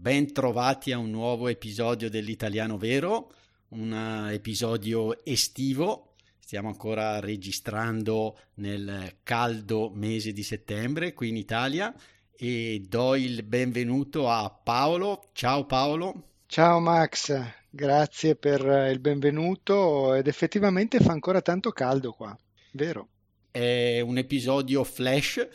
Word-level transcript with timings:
ben 0.00 0.32
trovati 0.32 0.92
a 0.92 0.98
un 0.98 1.10
nuovo 1.10 1.48
episodio 1.48 2.08
dell'Italiano 2.08 2.78
Vero, 2.78 3.32
un 3.70 3.92
eh, 3.92 4.34
episodio 4.34 5.24
estivo. 5.24 6.14
Stiamo 6.38 6.68
ancora 6.68 7.18
registrando 7.18 8.38
nel 8.54 9.16
caldo 9.24 9.90
mese 9.92 10.32
di 10.32 10.44
settembre 10.44 11.14
qui 11.14 11.30
in 11.30 11.36
Italia 11.36 11.92
e 12.36 12.80
do 12.88 13.16
il 13.16 13.42
benvenuto 13.42 14.30
a 14.30 14.48
Paolo. 14.48 15.30
Ciao 15.32 15.66
Paolo. 15.66 16.28
Ciao 16.46 16.78
Max, 16.78 17.36
grazie 17.68 18.36
per 18.36 18.60
il 18.92 19.00
benvenuto 19.00 20.14
ed 20.14 20.28
effettivamente 20.28 21.00
fa 21.00 21.10
ancora 21.10 21.42
tanto 21.42 21.72
caldo 21.72 22.12
qua, 22.12 22.38
vero? 22.70 23.08
È 23.50 24.00
un 24.00 24.16
episodio 24.16 24.84
flash 24.84 25.46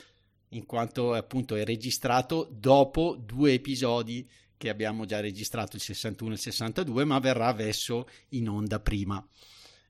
in 0.54 0.66
quanto 0.66 1.14
appunto 1.14 1.56
è 1.56 1.64
registrato 1.64 2.50
dopo 2.52 3.16
due 3.16 3.54
episodi 3.54 4.28
che 4.58 4.70
abbiamo 4.70 5.06
già 5.06 5.20
registrato 5.20 5.76
il 5.76 5.82
61 5.82 6.32
e 6.32 6.34
il 6.34 6.40
62 6.40 7.04
ma 7.06 7.20
verrà 7.20 7.54
messo 7.54 8.08
in 8.30 8.50
onda 8.50 8.80
prima. 8.80 9.26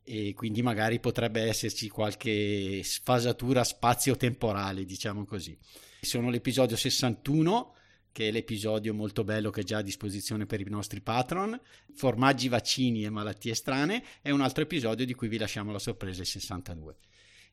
E 0.06 0.34
quindi 0.34 0.62
magari 0.62 1.00
potrebbe 1.00 1.42
esserci 1.42 1.88
qualche 1.88 2.82
sfasatura 2.84 3.64
spazio-temporale 3.64 4.84
diciamo 4.84 5.26
così. 5.26 5.58
Sono 6.02 6.30
l'episodio 6.30 6.76
61 6.76 7.76
che 8.12 8.28
è 8.28 8.32
l'episodio 8.32 8.94
molto 8.94 9.24
bello 9.24 9.50
che 9.50 9.62
è 9.62 9.64
già 9.64 9.78
a 9.78 9.82
disposizione 9.82 10.46
per 10.46 10.60
i 10.62 10.70
nostri 10.70 11.02
patron, 11.02 11.60
formaggi, 11.96 12.48
vaccini 12.48 13.04
e 13.06 13.10
malattie 13.10 13.56
strane, 13.56 14.04
è 14.22 14.30
un 14.30 14.42
altro 14.42 14.64
episodio 14.64 15.04
di 15.04 15.16
cui 15.16 15.28
vi 15.28 15.40
lasciamo 15.40 15.72
la 15.72 15.80
sorpresa 15.80 16.22
il 16.22 16.28
62 16.28 16.98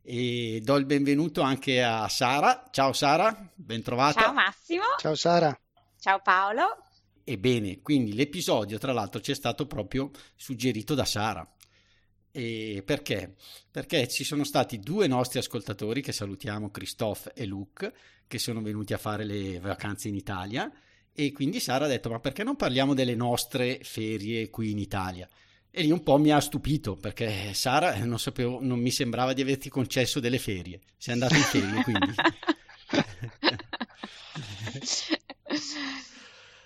e 0.03 0.61
do 0.63 0.77
il 0.77 0.87
benvenuto 0.87 1.43
anche 1.43 1.83
a 1.83 2.09
Sara. 2.09 2.69
Ciao 2.71 2.93
Sara, 2.93 3.51
ben 3.55 3.83
trovata. 3.83 4.21
Ciao 4.21 4.33
Massimo. 4.33 4.85
Ciao 4.99 5.15
Sara. 5.15 5.59
Ciao 5.99 6.21
Paolo. 6.23 6.83
Ebbene, 7.25 7.81
quindi 7.81 8.15
l'episodio 8.15 8.79
tra 8.79 8.93
l'altro 8.93 9.21
ci 9.21 9.33
è 9.33 9.35
stato 9.35 9.67
proprio 9.67 10.11
suggerito 10.35 10.95
da 10.95 11.05
Sara. 11.05 11.49
E 12.33 12.83
perché? 12.85 13.35
Perché 13.71 14.09
ci 14.09 14.25
sono 14.25 14.45
stati 14.45 14.79
due 14.79 15.07
nostri 15.07 15.39
ascoltatori 15.39 16.01
che 16.01 16.13
salutiamo, 16.13 16.71
Christophe 16.71 17.33
e 17.35 17.45
Luke, 17.45 17.93
che 18.27 18.39
sono 18.39 18.63
venuti 18.63 18.93
a 18.93 18.99
fare 18.99 19.25
le 19.25 19.59
vacanze 19.59 20.09
in 20.09 20.15
Italia 20.15 20.73
e 21.13 21.33
quindi 21.33 21.61
Sara 21.61 21.87
ha 21.87 21.89
detto 21.89 22.09
ma 22.09 22.21
perché 22.21 22.45
non 22.45 22.57
parliamo 22.57 22.95
delle 22.95 23.15
nostre 23.15 23.81
ferie 23.83 24.49
qui 24.49 24.71
in 24.71 24.79
Italia? 24.79 25.29
E 25.73 25.83
lì 25.83 25.93
un 25.93 26.03
po' 26.03 26.19
mi 26.19 26.33
ha 26.33 26.41
stupito 26.41 26.97
perché 26.97 27.55
Sara 27.55 27.97
non, 28.05 28.19
sapevo, 28.19 28.59
non 28.61 28.81
mi 28.81 28.91
sembrava 28.91 29.33
di 29.33 29.43
averti 29.43 29.69
concesso 29.69 30.19
delle 30.19 30.39
ferie. 30.39 30.81
Sei 30.97 31.15
andato 31.15 31.35
in 31.35 31.43
ferie 31.43 31.83
quindi. 31.85 32.15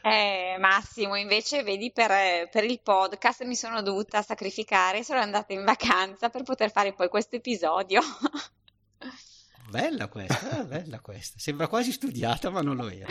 Eh, 0.06 0.56
Massimo, 0.58 1.14
invece, 1.14 1.62
vedi, 1.62 1.90
per, 1.90 2.10
per, 2.50 2.64
il 2.64 2.78
podcast 2.82 3.42
mi 3.44 3.56
sono 3.56 3.80
dovuta 3.80 4.20
sacrificare, 4.20 5.02
sono 5.02 5.20
andata 5.20 5.54
in 5.54 5.64
vacanza 5.64 6.28
per 6.28 6.42
poter 6.42 6.70
fare 6.70 6.92
poi 6.92 7.08
questo 7.08 7.36
episodio. 7.36 8.02
Bella 9.70 10.08
questa, 10.08 10.60
eh, 10.60 10.64
bella 10.66 11.00
questa. 11.00 11.38
Sembra 11.38 11.68
quasi 11.68 11.90
studiata, 11.90 12.50
ma 12.50 12.60
non 12.60 12.76
lo 12.76 12.90
era. 12.90 13.06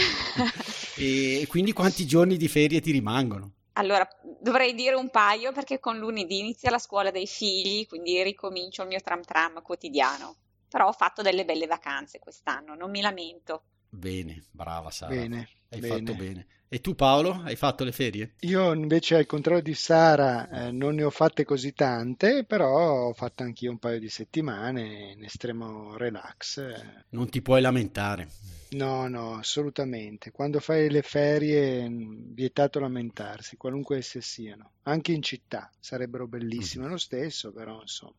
e 0.96 1.48
quindi 1.50 1.74
quanti 1.74 2.06
giorni 2.06 2.38
di 2.38 2.48
ferie 2.48 2.80
ti 2.80 2.92
rimangono? 2.92 3.54
Allora, 3.74 4.08
dovrei 4.40 4.76
dire 4.76 4.96
un 4.96 5.10
paio 5.10 5.52
perché 5.52 5.80
con 5.80 5.98
lunedì 5.98 6.40
inizia 6.40 6.70
la 6.70 6.78
scuola 6.78 7.10
dei 7.12 7.26
figli, 7.26 7.88
quindi 7.88 8.22
ricomincio 8.22 8.84
il 8.84 8.88
mio 8.90 9.02
tram 9.02 9.24
tram 9.24 9.62
quotidiano. 9.62 10.36
Però 10.70 10.88
ho 10.88 10.92
fatto 10.92 11.22
delle 11.22 11.46
belle 11.46 11.68
vacanze 11.68 12.20
quest'anno, 12.20 12.76
non 12.76 12.90
mi 12.92 13.02
lamento. 13.02 13.64
Bene, 13.90 14.46
brava 14.52 14.90
Sara. 14.90 15.14
Bene, 15.14 15.50
hai 15.70 15.80
bene. 15.80 15.98
fatto 15.98 16.16
bene. 16.16 16.48
E 16.74 16.82
tu 16.82 16.96
Paolo, 16.96 17.40
hai 17.44 17.56
fatto 17.56 17.84
le 17.84 17.92
ferie? 17.92 18.34
Io 18.40 18.74
invece 18.74 19.14
al 19.14 19.28
contrario 19.28 19.62
di 19.62 19.76
Sara 19.76 20.50
eh, 20.50 20.72
non 20.72 20.96
ne 20.96 21.04
ho 21.04 21.12
fatte 21.12 21.46
così 21.46 21.72
tante, 21.74 22.46
però 22.46 23.10
ho 23.10 23.14
fatto 23.14 23.44
anch'io 23.44 23.70
un 23.70 23.78
paio 23.78 24.00
di 24.00 24.10
settimane 24.10 25.12
in 25.12 25.24
estremo 25.24 25.96
relax. 25.98 26.64
Non 27.10 27.30
ti 27.30 27.44
puoi 27.44 27.62
lamentare. 27.62 28.28
No, 28.72 29.08
no, 29.08 29.36
assolutamente. 29.36 30.32
Quando 30.32 30.60
fai 30.60 30.90
le 30.90 31.04
ferie, 31.04 31.88
vietato 31.88 32.80
lamentarsi, 32.80 33.56
qualunque 33.56 33.98
esse 33.98 34.22
siano. 34.22 34.72
Anche 34.86 35.12
in 35.12 35.22
città 35.22 35.70
sarebbero 35.80 36.26
bellissime 36.26 36.88
mm. 36.88 36.90
lo 36.90 36.98
stesso, 36.98 37.52
però 37.52 37.82
insomma. 37.82 38.16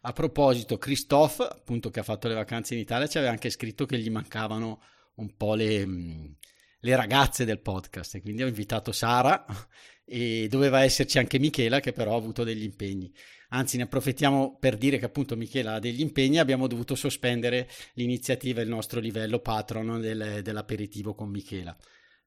A 0.00 0.12
proposito, 0.12 0.78
Christophe, 0.78 1.44
appunto 1.44 1.90
che 1.90 2.00
ha 2.00 2.02
fatto 2.02 2.26
le 2.26 2.34
vacanze 2.34 2.74
in 2.74 2.80
Italia, 2.80 3.06
ci 3.06 3.18
aveva 3.18 3.30
anche 3.30 3.50
scritto 3.50 3.86
che 3.86 3.98
gli 3.98 4.10
mancavano 4.10 4.82
un 5.14 5.36
po' 5.36 5.54
le, 5.54 5.86
le 6.84 6.96
ragazze 6.96 7.44
del 7.44 7.60
podcast, 7.60 8.16
e 8.16 8.22
quindi 8.22 8.42
ho 8.42 8.48
invitato 8.48 8.90
Sara 8.92 9.44
e 10.04 10.46
doveva 10.48 10.82
esserci 10.82 11.18
anche 11.18 11.38
Michela 11.38 11.80
che 11.80 11.92
però 11.92 12.14
ha 12.14 12.16
avuto 12.16 12.44
degli 12.44 12.64
impegni. 12.64 13.12
Anzi, 13.50 13.76
ne 13.76 13.84
approfittiamo 13.84 14.56
per 14.58 14.76
dire 14.76 14.98
che 14.98 15.04
appunto 15.04 15.36
Michela 15.36 15.74
ha 15.74 15.78
degli 15.78 16.00
impegni, 16.00 16.38
abbiamo 16.38 16.66
dovuto 16.66 16.94
sospendere 16.94 17.68
l'iniziativa, 17.94 18.62
il 18.62 18.68
nostro 18.68 18.98
livello 18.98 19.40
patron 19.40 20.00
del, 20.00 20.40
dell'aperitivo 20.42 21.14
con 21.14 21.28
Michela. 21.28 21.76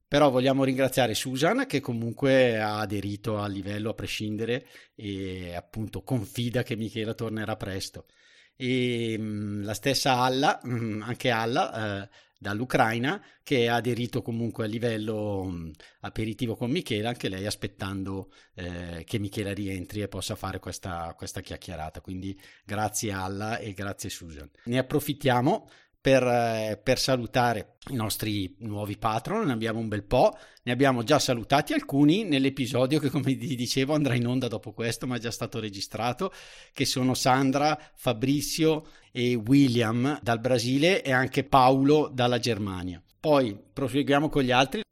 Però 0.08 0.30
vogliamo 0.30 0.62
ringraziare 0.62 1.14
Susan 1.14 1.66
che 1.66 1.80
comunque 1.80 2.60
ha 2.60 2.78
aderito 2.78 3.38
al 3.38 3.50
livello 3.50 3.90
a 3.90 3.94
prescindere 3.94 4.66
e 4.94 5.52
appunto 5.54 6.02
confida 6.02 6.62
che 6.62 6.76
Michela 6.76 7.12
tornerà 7.12 7.56
presto. 7.56 8.06
E 8.54 9.18
mh, 9.18 9.64
la 9.64 9.74
stessa 9.74 10.18
Alla, 10.18 10.60
mh, 10.62 11.02
anche 11.02 11.30
Alla, 11.30 12.04
eh, 12.04 12.08
dall'Ucraina 12.38 13.22
che 13.42 13.68
ha 13.68 13.76
aderito 13.76 14.22
comunque 14.22 14.64
a 14.64 14.68
livello 14.68 15.70
aperitivo 16.00 16.56
con 16.56 16.70
Michela, 16.70 17.08
anche 17.08 17.28
lei 17.28 17.46
aspettando 17.46 18.32
eh, 18.54 19.04
che 19.04 19.18
Michela 19.18 19.52
rientri 19.52 20.02
e 20.02 20.08
possa 20.08 20.34
fare 20.34 20.58
questa, 20.58 21.14
questa 21.16 21.40
chiacchierata. 21.40 22.00
Quindi 22.00 22.38
grazie 22.64 23.12
Alla 23.12 23.58
e 23.58 23.72
grazie 23.72 24.10
Susan. 24.10 24.50
Ne 24.64 24.78
approfittiamo 24.78 25.68
per, 26.06 26.22
eh, 26.22 26.80
per, 26.80 27.00
salutare 27.00 27.78
i 27.88 27.96
nostri 27.96 28.54
nuovi 28.60 28.96
patron, 28.96 29.44
ne 29.44 29.52
abbiamo 29.52 29.80
un 29.80 29.88
bel 29.88 30.04
po', 30.04 30.38
ne 30.62 30.70
abbiamo 30.70 31.02
già 31.02 31.18
salutati 31.18 31.72
alcuni 31.72 32.22
nell'episodio 32.22 33.00
che 33.00 33.10
come 33.10 33.34
vi 33.34 33.56
dicevo 33.56 33.92
andrà 33.92 34.14
in 34.14 34.24
onda 34.24 34.46
dopo 34.46 34.72
questo, 34.72 35.08
ma 35.08 35.16
è 35.16 35.18
già 35.18 35.32
stato 35.32 35.58
registrato, 35.58 36.32
che 36.72 36.84
sono 36.84 37.14
Sandra, 37.14 37.76
Fabrizio 37.96 38.84
e 39.10 39.34
William 39.34 40.20
dal 40.22 40.38
Brasile 40.38 41.02
e 41.02 41.12
anche 41.12 41.42
Paolo 41.42 42.08
dalla 42.12 42.38
Germania. 42.38 43.02
Poi 43.18 43.60
proseguiamo 43.72 44.28
con 44.28 44.44
gli 44.44 44.52
altri. 44.52 44.82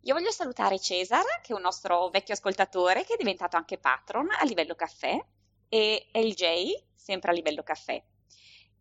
Io 0.00 0.14
voglio 0.14 0.30
salutare 0.30 0.78
Cesar, 0.78 1.42
che 1.42 1.52
è 1.52 1.56
un 1.56 1.60
nostro 1.60 2.08
vecchio 2.08 2.32
ascoltatore, 2.32 3.04
che 3.04 3.12
è 3.12 3.18
diventato 3.18 3.58
anche 3.58 3.76
patron 3.76 4.28
a 4.30 4.44
livello 4.46 4.74
caffè, 4.74 5.14
e 5.68 6.06
LJ, 6.10 6.84
sempre 6.94 7.32
a 7.32 7.34
livello 7.34 7.62
caffè. 7.62 8.02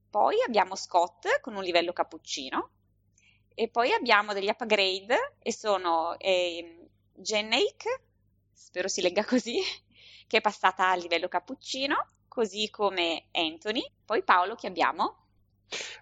Poi 0.09 0.35
abbiamo 0.45 0.75
Scott 0.75 1.39
con 1.41 1.55
un 1.55 1.63
livello 1.63 1.93
cappuccino 1.93 2.71
e 3.53 3.69
poi 3.69 3.91
abbiamo 3.91 4.33
degli 4.33 4.49
upgrade 4.49 5.35
e 5.39 5.51
sono 5.51 6.15
eh, 6.19 6.89
Jennake, 7.13 8.01
spero 8.53 8.87
si 8.87 9.01
legga 9.01 9.25
così, 9.25 9.59
che 10.27 10.37
è 10.37 10.41
passata 10.41 10.89
al 10.91 10.99
livello 10.99 11.27
cappuccino, 11.27 11.95
così 12.27 12.69
come 12.69 13.25
Anthony. 13.31 13.83
Poi 14.05 14.23
Paolo 14.23 14.53
che 14.55 14.67
abbiamo? 14.67 15.25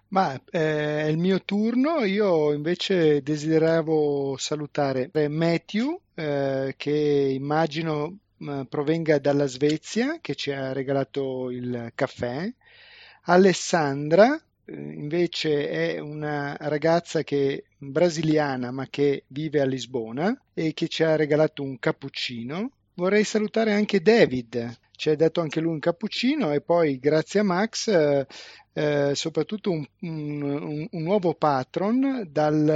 Ma 0.08 0.34
eh, 0.34 1.02
è 1.02 1.06
il 1.06 1.16
mio 1.16 1.42
turno, 1.42 2.04
io 2.04 2.52
invece 2.52 3.22
desideravo 3.22 4.36
salutare 4.36 5.10
Matthew, 5.28 5.98
eh, 6.14 6.74
che 6.76 6.90
immagino 7.32 8.18
eh, 8.38 8.66
provenga 8.68 9.18
dalla 9.18 9.46
Svezia, 9.46 10.18
che 10.20 10.34
ci 10.34 10.52
ha 10.52 10.72
regalato 10.72 11.50
il 11.50 11.90
caffè 11.94 12.52
Alessandra 13.28 14.40
eh, 14.64 14.72
invece 14.74 15.68
è 15.68 15.98
una 15.98 16.56
ragazza 16.58 17.22
che, 17.22 17.64
brasiliana 17.78 18.70
ma 18.70 18.86
che 18.88 19.24
vive 19.28 19.60
a 19.60 19.64
Lisbona 19.64 20.36
e 20.54 20.72
che 20.74 20.88
ci 20.88 21.02
ha 21.02 21.16
regalato 21.16 21.62
un 21.62 21.78
cappuccino. 21.78 22.70
Vorrei 22.94 23.24
salutare 23.24 23.72
anche 23.72 24.00
David, 24.00 24.78
ci 24.92 25.10
ha 25.10 25.16
dato 25.16 25.40
anche 25.40 25.60
lui 25.60 25.72
un 25.72 25.78
cappuccino 25.78 26.52
e 26.52 26.60
poi 26.60 26.98
grazie 26.98 27.40
a 27.40 27.42
Max 27.42 27.88
eh, 27.88 28.26
eh, 28.72 29.14
soprattutto 29.14 29.70
un, 29.70 29.86
un, 30.00 30.88
un, 30.90 31.02
nuovo 31.02 31.34
patron 31.34 32.26
dal, 32.30 32.68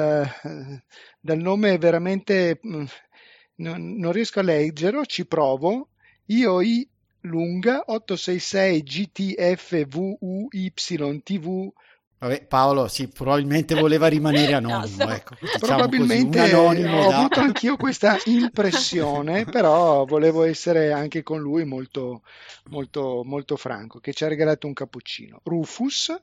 eh, 0.43 0.82
dal 1.20 1.38
nome 1.38 1.79
veramente 1.79 2.61
mm, 2.67 2.85
non, 3.56 3.96
non, 3.96 4.12
riesco 4.12 4.41
a 4.41 4.43
leggerlo, 4.43 5.05
ci 5.06 5.26
provo, 5.26 5.88
IOI 6.26 6.88
lunga 7.22 7.84
866 7.87 8.82
GTFVUYTV 9.72 11.72
Vabbè, 12.20 12.44
Paolo, 12.44 12.87
sì, 12.87 13.08
probabilmente 13.08 13.75
voleva 13.75 14.06
rimanere 14.06 14.52
anonimo. 14.61 15.05
no, 15.05 15.11
ecco, 15.11 15.37
diciamo 15.40 15.58
probabilmente 15.58 16.38
così, 16.38 16.52
anonimo 16.52 17.06
ho 17.06 17.08
da... 17.08 17.19
avuto 17.19 17.40
anch'io 17.40 17.76
questa 17.78 18.19
impressione, 18.26 19.44
però 19.49 20.05
volevo 20.05 20.44
essere 20.44 20.93
anche 20.93 21.22
con 21.22 21.40
lui 21.40 21.64
molto, 21.64 22.20
molto, 22.69 23.22
molto 23.25 23.56
franco, 23.56 24.00
che 24.00 24.12
ci 24.12 24.25
ha 24.25 24.28
regalato 24.28 24.67
un 24.67 24.75
cappuccino. 24.75 25.40
Rufus 25.44 26.14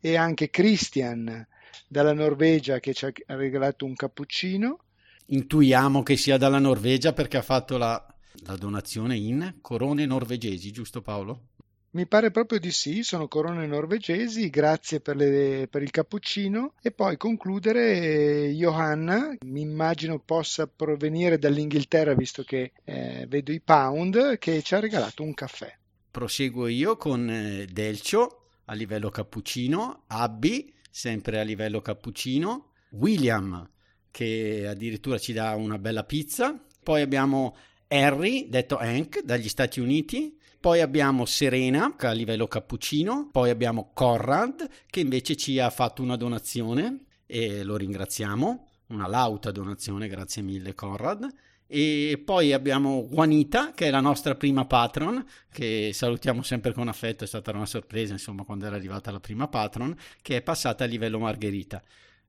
e 0.00 0.16
anche 0.16 0.48
Christian 0.48 1.44
dalla 1.88 2.12
Norvegia 2.12 2.78
che 2.78 2.94
ci 2.94 3.06
ha 3.06 3.12
regalato 3.26 3.84
un 3.84 3.96
cappuccino. 3.96 4.78
Intuiamo 5.26 6.04
che 6.04 6.16
sia 6.16 6.36
dalla 6.36 6.60
Norvegia 6.60 7.12
perché 7.12 7.38
ha 7.38 7.42
fatto 7.42 7.76
la, 7.76 8.11
la 8.44 8.56
donazione 8.56 9.16
in 9.16 9.56
corone 9.60 10.06
norvegesi, 10.06 10.70
giusto 10.70 11.02
Paolo? 11.02 11.48
Mi 11.90 12.06
pare 12.06 12.30
proprio 12.30 12.58
di 12.58 12.70
sì, 12.70 13.02
sono 13.02 13.28
corone 13.28 13.66
norvegesi, 13.66 14.48
grazie 14.48 15.00
per, 15.00 15.14
le, 15.14 15.68
per, 15.70 15.82
il 15.82 15.90
cappuccino 15.90 16.72
e 16.80 16.90
poi 16.90 17.18
concludere 17.18 18.50
Johanna, 18.54 19.36
mi 19.44 19.60
immagino 19.60 20.18
possa 20.18 20.66
provenire 20.66 21.38
dall'Inghilterra 21.38 22.14
visto 22.14 22.44
che 22.44 22.72
eh, 22.84 23.26
vedo 23.28 23.52
i 23.52 23.60
pound, 23.60 24.38
che 24.38 24.62
ci 24.62 24.74
ha 24.74 24.80
regalato 24.80 25.22
un 25.22 25.34
caffè. 25.34 25.76
Proseguo 26.10 26.66
io 26.66 26.96
con 26.96 27.28
eh, 27.28 27.66
Delcio 27.66 28.48
a 28.64 28.72
livello 28.72 29.10
cappuccino, 29.10 30.04
Abby 30.06 30.72
sempre 30.90 31.40
a 31.40 31.42
livello 31.42 31.82
cappuccino, 31.82 32.72
William 32.92 33.68
che 34.12 34.66
addirittura 34.68 35.18
ci 35.18 35.32
dà 35.32 35.56
una 35.56 35.78
bella 35.78 36.04
pizza, 36.04 36.62
poi 36.82 37.00
abbiamo 37.00 37.56
Harry, 37.92 38.48
detto 38.48 38.78
Hank, 38.78 39.22
dagli 39.22 39.50
Stati 39.50 39.78
Uniti, 39.78 40.34
poi 40.58 40.80
abbiamo 40.80 41.26
Serena 41.26 41.94
a 41.98 42.12
livello 42.12 42.46
cappuccino, 42.46 43.28
poi 43.30 43.50
abbiamo 43.50 43.90
Conrad 43.92 44.66
che 44.86 45.00
invece 45.00 45.36
ci 45.36 45.58
ha 45.58 45.68
fatto 45.68 46.02
una 46.02 46.16
donazione 46.16 47.04
e 47.26 47.62
lo 47.62 47.76
ringraziamo, 47.76 48.68
una 48.88 49.06
lauta 49.06 49.50
donazione, 49.50 50.08
grazie 50.08 50.40
mille 50.40 50.74
Conrad. 50.74 51.28
E 51.66 52.20
poi 52.24 52.52
abbiamo 52.52 53.08
Juanita, 53.10 53.72
che 53.72 53.88
è 53.88 53.90
la 53.90 54.00
nostra 54.00 54.36
prima 54.36 54.64
patron, 54.66 55.24
che 55.50 55.90
salutiamo 55.92 56.42
sempre 56.42 56.72
con 56.72 56.88
affetto, 56.88 57.24
è 57.24 57.26
stata 57.26 57.50
una 57.50 57.66
sorpresa, 57.66 58.12
insomma, 58.12 58.44
quando 58.44 58.66
era 58.66 58.76
arrivata 58.76 59.10
la 59.10 59.20
prima 59.20 59.48
patron, 59.48 59.94
che 60.22 60.36
è 60.36 60.42
passata 60.42 60.84
a 60.84 60.86
livello 60.86 61.18
Margherita. 61.18 61.82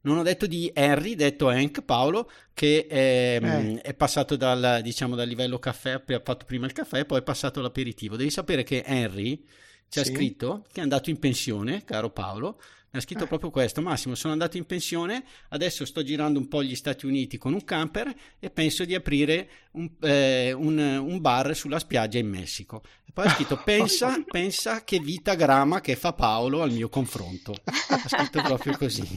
Non 0.05 0.17
ho 0.17 0.23
detto 0.23 0.47
di 0.47 0.69
Henry, 0.73 1.15
detto 1.15 1.47
Hank 1.47 1.81
Paolo, 1.83 2.29
che 2.53 2.87
è, 2.87 3.39
eh. 3.41 3.81
è 3.81 3.93
passato 3.93 4.35
dal, 4.35 4.79
diciamo, 4.81 5.15
dal 5.15 5.27
livello 5.27 5.59
caffè, 5.59 5.91
ha 5.91 6.21
fatto 6.23 6.45
prima 6.45 6.65
il 6.65 6.73
caffè 6.73 6.99
e 6.99 7.05
poi 7.05 7.19
è 7.19 7.23
passato 7.23 7.59
all'aperitivo. 7.59 8.17
Devi 8.17 8.29
sapere 8.29 8.63
che 8.63 8.83
Henry 8.85 9.45
ci 9.87 9.99
ha 9.99 10.03
sì. 10.03 10.13
scritto 10.13 10.65
che 10.71 10.79
è 10.79 10.83
andato 10.83 11.09
in 11.09 11.19
pensione, 11.19 11.83
caro 11.85 12.09
Paolo, 12.09 12.59
ha 12.97 13.01
scritto 13.01 13.23
eh. 13.23 13.27
proprio 13.27 13.49
questo, 13.49 13.81
Massimo, 13.81 14.13
sono 14.13 14.33
andato 14.33 14.57
in 14.57 14.65
pensione, 14.65 15.23
adesso 15.49 15.83
sto 15.83 16.03
girando 16.03 16.37
un 16.37 16.47
po' 16.47 16.63
gli 16.63 16.75
Stati 16.75 17.07
Uniti 17.07 17.39
con 17.39 17.53
un 17.53 17.63
camper 17.63 18.13
e 18.39 18.49
penso 18.51 18.85
di 18.85 18.93
aprire 18.93 19.49
un, 19.71 19.89
eh, 20.01 20.51
un, 20.51 20.77
un 20.77 21.19
bar 21.19 21.55
sulla 21.55 21.79
spiaggia 21.79 22.19
in 22.19 22.27
Messico. 22.27 22.83
E 23.03 23.11
poi 23.11 23.25
ha 23.25 23.29
scritto, 23.31 23.59
pensa, 23.65 24.23
pensa 24.29 24.83
che 24.83 24.99
vita 24.99 25.33
grama 25.33 25.81
che 25.81 25.95
fa 25.95 26.13
Paolo 26.13 26.61
al 26.61 26.71
mio 26.71 26.87
confronto. 26.87 27.55
Ha 27.65 28.07
scritto 28.07 28.43
proprio 28.43 28.77
così, 28.77 29.07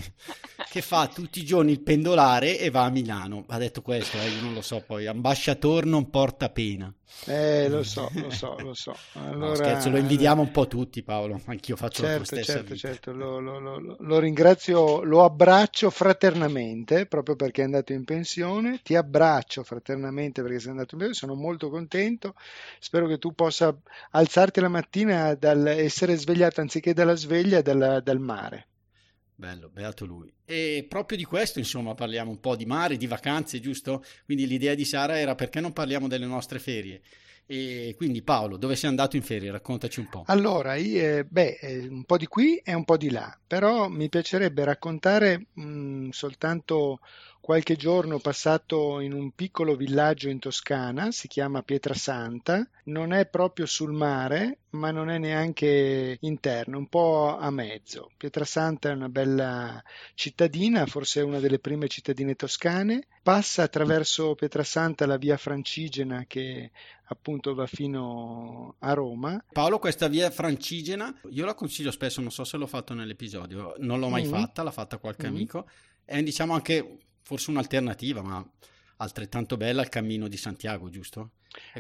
che 0.71 0.81
fa 0.81 1.07
tutti 1.09 1.41
i 1.41 1.45
giorni 1.45 1.73
il 1.73 1.83
pendolare 1.83 2.59
e 2.59 2.71
va 2.71 2.85
a 2.85 2.91
Milano. 2.91 3.45
Ha 3.49 3.59
detto 3.59 3.83
questo, 3.83 4.19
eh, 4.19 4.29
io 4.29 4.41
non 4.41 4.55
lo 4.55 4.63
so 4.63 4.83
poi, 4.87 5.07
ambasciator 5.07 5.85
non 5.85 6.09
porta 6.09 6.49
pena. 6.49 6.91
Eh, 7.25 7.69
lo 7.69 7.83
so, 7.83 8.11
lo 8.15 8.31
so, 8.31 8.57
lo 8.59 8.75
so. 8.75 8.95
Allora... 9.15 9.49
No, 9.49 9.55
scherzo, 9.55 9.91
lo 9.91 9.97
invidiamo 9.97 10.43
un 10.43 10.51
po' 10.51 10.67
tutti 10.67 11.03
Paolo, 11.03 11.41
anch'io 11.47 11.77
faccio 11.77 12.03
certo, 12.03 12.19
la 12.19 12.25
stessa 12.25 12.53
certo, 12.53 12.75
vita. 12.75 12.89
certo, 12.89 13.13
lo, 13.13 13.41
lo, 13.41 13.59
lo, 13.79 13.97
lo, 13.99 14.19
ringrazio, 14.19 15.03
lo 15.03 15.25
abbraccio 15.25 15.91
fraternamente 15.91 17.07
proprio 17.07 17.37
perché 17.37 17.63
è 17.63 17.65
andato 17.65 17.93
in 17.93 18.05
pensione, 18.05 18.81
ti 18.83 18.95
abbraccio 18.95 19.63
fraternamente 19.63 20.43
perché 20.43 20.61
sei 20.61 20.71
andato 20.71 20.95
in 20.95 21.01
pensione, 21.01 21.33
sono 21.33 21.41
molto 21.41 21.69
contento, 21.69 22.35
spero 22.79 23.07
che 23.07 23.19
tu 23.19 23.35
possa 23.35 23.77
alzarti 24.11 24.61
la 24.61 24.69
mattina 24.69 25.35
dal 25.35 25.67
essere 25.67 26.17
svegliato 26.17 26.61
anziché 26.61 26.93
dalla 26.95 27.15
sveglia 27.15 27.61
dal, 27.61 28.01
dal 28.03 28.19
mare. 28.19 28.69
Bello, 29.39 29.69
beato 29.69 30.07
lui. 30.07 30.33
E 30.47 30.87
proprio 30.89 31.19
di 31.19 31.25
questo, 31.25 31.59
insomma, 31.59 31.95
parliamo 31.95 32.31
un 32.31 32.41
po' 32.41 32.57
di 32.57 32.65
mare, 32.65 32.97
di 32.97 33.07
vacanze, 33.07 33.61
giusto? 33.61 34.03
Quindi 34.25 34.47
l'idea 34.47 34.75
di 34.75 34.87
Sara 34.87 35.19
era 35.19 35.35
perché 35.35 35.61
non 35.61 35.75
parliamo 35.75 36.09
delle 36.09 36.25
nostre 36.25 36.59
ferie. 36.59 37.03
E 37.49 37.95
quindi 37.97 38.23
Paolo, 38.23 38.57
dove 38.57 38.75
sei 38.75 38.91
andato 38.91 39.15
in 39.17 39.23
ferie? 39.23 39.53
Raccontaci 39.53 40.01
un 40.01 40.09
po'. 40.09 40.25
Allora, 40.27 40.75
io, 40.75 41.25
beh, 41.25 41.59
eh, 41.61 41.87
un 41.87 42.05
po' 42.05 42.17
di 42.17 42.27
qui 42.27 42.57
e 42.57 42.75
un 42.75 42.85
po' 42.85 42.97
di 42.97 43.09
là, 43.11 43.39
però 43.47 43.89
mi 43.89 44.09
piacerebbe 44.09 44.65
raccontare 44.65 45.47
mh, 45.53 46.09
soltanto 46.11 46.99
qualche 47.47 47.77
giorno 47.77 48.19
passato 48.19 48.99
in 48.99 49.13
un 49.13 49.31
piccolo 49.31 49.77
villaggio 49.77 50.29
in 50.29 50.41
Toscana, 50.41 51.13
si 51.13 51.29
chiama 51.29 51.63
Pietrasanta, 51.63 52.69
non 52.87 53.13
è 53.13 53.27
proprio 53.27 53.67
sul 53.67 53.93
mare, 53.93 54.59
ma 54.71 54.91
non 54.91 55.11
è 55.11 55.19
neanche 55.19 56.17
interno, 56.23 56.77
un 56.77 56.89
po' 56.89 57.39
a 57.39 57.49
mezzo. 57.53 58.11
Pietrasanta 58.17 58.91
è 58.91 58.95
una 58.95 59.09
bella 59.09 59.81
cittadina, 60.15 60.87
forse 60.87 61.21
una 61.21 61.39
delle 61.39 61.61
prime 61.61 61.87
cittadine 61.87 62.35
toscane, 62.35 63.07
passa 63.23 63.63
attraverso 63.63 64.35
Pietrasanta 64.35 65.07
la 65.07 65.17
via 65.17 65.37
Francigena 65.37 66.25
che 66.27 66.73
appunto 67.05 67.55
va 67.55 67.69
fino 67.69 68.75
a 68.81 68.93
Roma. 68.93 69.41
Paolo, 69.53 69.79
questa 69.79 70.09
via 70.09 70.33
Francigena, 70.33 71.17
io 71.31 71.45
la 71.45 71.55
consiglio 71.55 71.93
spesso, 71.93 72.21
non 72.21 72.33
so 72.33 72.43
se 72.43 72.57
l'ho 72.57 72.67
fatto 72.67 72.93
nell'episodio, 72.93 73.77
non 73.79 74.01
l'ho 74.01 74.09
mai 74.09 74.27
mm. 74.27 74.31
fatta, 74.31 74.65
l'ha 74.65 74.73
fatta 74.73 74.99
qualche 74.99 75.29
mm. 75.29 75.31
amico, 75.31 75.69
è 76.05 76.21
diciamo 76.23 76.53
anche 76.53 77.06
forse 77.27 77.51
un'alternativa, 77.51 78.23
ma 78.23 78.49
altrettanto 78.99 79.57
bella 79.57 79.83
al 79.83 79.89
cammino 79.89 80.29
di 80.29 80.37
Santiago, 80.37 80.89
giusto? 80.91 81.31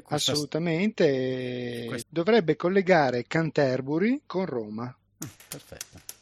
Questa... 0.03 0.33
Assolutamente, 0.33 1.85
questa... 1.87 2.09
dovrebbe 2.11 2.57
collegare 2.57 3.27
Canterbury 3.29 4.23
con 4.27 4.45
Roma. 4.45 4.87
Ah, 5.19 5.29
perfetto. 5.47 6.15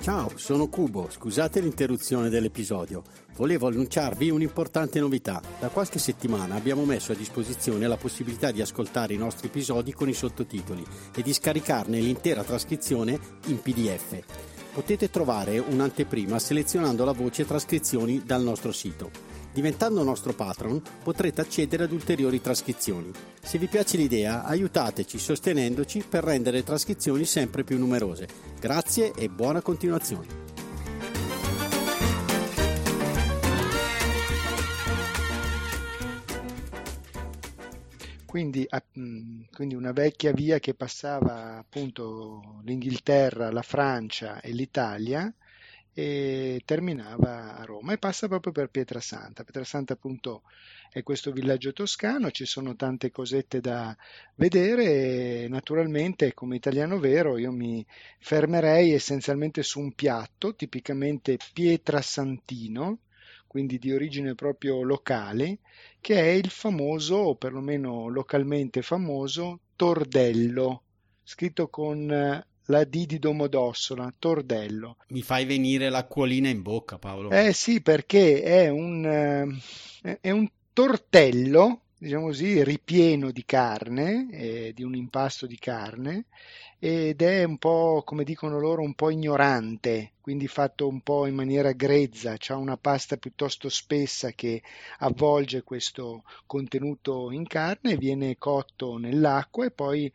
Ciao, 0.00 0.30
sono 0.36 0.68
Cubo, 0.68 1.10
scusate 1.10 1.60
l'interruzione 1.60 2.28
dell'episodio. 2.28 3.02
Volevo 3.34 3.66
annunciarvi 3.66 4.30
un'importante 4.30 5.00
novità. 5.00 5.42
Da 5.58 5.70
qualche 5.70 5.98
settimana 5.98 6.54
abbiamo 6.54 6.84
messo 6.84 7.10
a 7.10 7.16
disposizione 7.16 7.88
la 7.88 7.96
possibilità 7.96 8.52
di 8.52 8.60
ascoltare 8.60 9.14
i 9.14 9.18
nostri 9.18 9.48
episodi 9.48 9.92
con 9.92 10.08
i 10.08 10.14
sottotitoli 10.14 10.84
e 11.16 11.22
di 11.22 11.32
scaricarne 11.32 11.98
l'intera 11.98 12.44
trascrizione 12.44 13.18
in 13.46 13.60
PDF 13.60 14.58
potete 14.72 15.10
trovare 15.10 15.58
un'anteprima 15.58 16.38
selezionando 16.38 17.04
la 17.04 17.12
voce 17.12 17.44
trascrizioni 17.44 18.22
dal 18.24 18.42
nostro 18.42 18.72
sito. 18.72 19.10
Diventando 19.52 20.02
nostro 20.04 20.32
patron 20.32 20.80
potrete 21.02 21.40
accedere 21.40 21.84
ad 21.84 21.92
ulteriori 21.92 22.40
trascrizioni. 22.40 23.10
Se 23.42 23.58
vi 23.58 23.66
piace 23.66 23.96
l'idea 23.96 24.44
aiutateci 24.44 25.18
sostenendoci 25.18 26.04
per 26.08 26.24
rendere 26.24 26.58
le 26.58 26.64
trascrizioni 26.64 27.24
sempre 27.24 27.64
più 27.64 27.78
numerose. 27.78 28.28
Grazie 28.60 29.12
e 29.16 29.28
buona 29.28 29.60
continuazione. 29.60 30.49
Quindi, 38.30 38.64
quindi, 39.50 39.74
una 39.74 39.90
vecchia 39.90 40.30
via 40.30 40.60
che 40.60 40.72
passava 40.72 41.56
appunto 41.58 42.60
l'Inghilterra, 42.62 43.50
la 43.50 43.62
Francia 43.62 44.40
e 44.40 44.52
l'Italia 44.52 45.34
e 45.92 46.62
terminava 46.64 47.56
a 47.56 47.64
Roma 47.64 47.92
e 47.92 47.98
passa 47.98 48.28
proprio 48.28 48.52
per 48.52 48.68
Pietrasanta. 48.68 49.42
Pietrasanta 49.42 49.94
appunto 49.94 50.42
è 50.92 51.02
questo 51.02 51.32
villaggio 51.32 51.72
toscano, 51.72 52.30
ci 52.30 52.44
sono 52.44 52.76
tante 52.76 53.10
cosette 53.10 53.60
da 53.60 53.96
vedere 54.36 55.42
e 55.42 55.46
naturalmente 55.48 56.32
come 56.32 56.54
italiano 56.54 57.00
vero 57.00 57.36
io 57.36 57.50
mi 57.50 57.84
fermerei 58.20 58.92
essenzialmente 58.92 59.64
su 59.64 59.80
un 59.80 59.90
piatto 59.92 60.54
tipicamente 60.54 61.36
pietrasantino 61.52 62.98
quindi 63.50 63.80
di 63.80 63.92
origine 63.92 64.36
proprio 64.36 64.82
locale, 64.82 65.58
che 66.00 66.14
è 66.20 66.28
il 66.28 66.50
famoso, 66.50 67.16
o 67.16 67.34
perlomeno 67.34 68.06
localmente 68.06 68.80
famoso, 68.80 69.58
tordello, 69.74 70.82
scritto 71.24 71.66
con 71.68 72.06
la 72.06 72.84
D 72.84 73.06
di 73.06 73.18
Domodossola, 73.18 74.14
Tordello. 74.16 74.98
Mi 75.08 75.22
fai 75.22 75.46
venire 75.46 75.90
l'acquolina 75.90 76.48
in 76.48 76.62
bocca, 76.62 76.98
Paolo. 76.98 77.30
Eh 77.30 77.52
sì, 77.52 77.82
perché 77.82 78.40
è 78.40 78.68
un, 78.68 79.04
eh, 80.02 80.18
è 80.20 80.30
un 80.30 80.48
tortello, 80.72 81.80
diciamo 82.00 82.26
così, 82.26 82.64
ripieno 82.64 83.30
di 83.30 83.44
carne, 83.44 84.28
eh, 84.32 84.72
di 84.74 84.82
un 84.82 84.94
impasto 84.94 85.46
di 85.46 85.58
carne, 85.58 86.24
ed 86.78 87.20
è 87.20 87.44
un 87.44 87.58
po', 87.58 88.02
come 88.06 88.24
dicono 88.24 88.58
loro, 88.58 88.80
un 88.80 88.94
po' 88.94 89.10
ignorante, 89.10 90.12
quindi 90.22 90.48
fatto 90.48 90.88
un 90.88 91.02
po' 91.02 91.26
in 91.26 91.34
maniera 91.34 91.72
grezza, 91.72 92.36
c'ha 92.38 92.56
una 92.56 92.78
pasta 92.78 93.18
piuttosto 93.18 93.68
spessa 93.68 94.30
che 94.30 94.62
avvolge 95.00 95.62
questo 95.62 96.22
contenuto 96.46 97.30
in 97.32 97.46
carne, 97.46 97.98
viene 97.98 98.38
cotto 98.38 98.96
nell'acqua 98.96 99.66
e 99.66 99.70
poi 99.70 100.10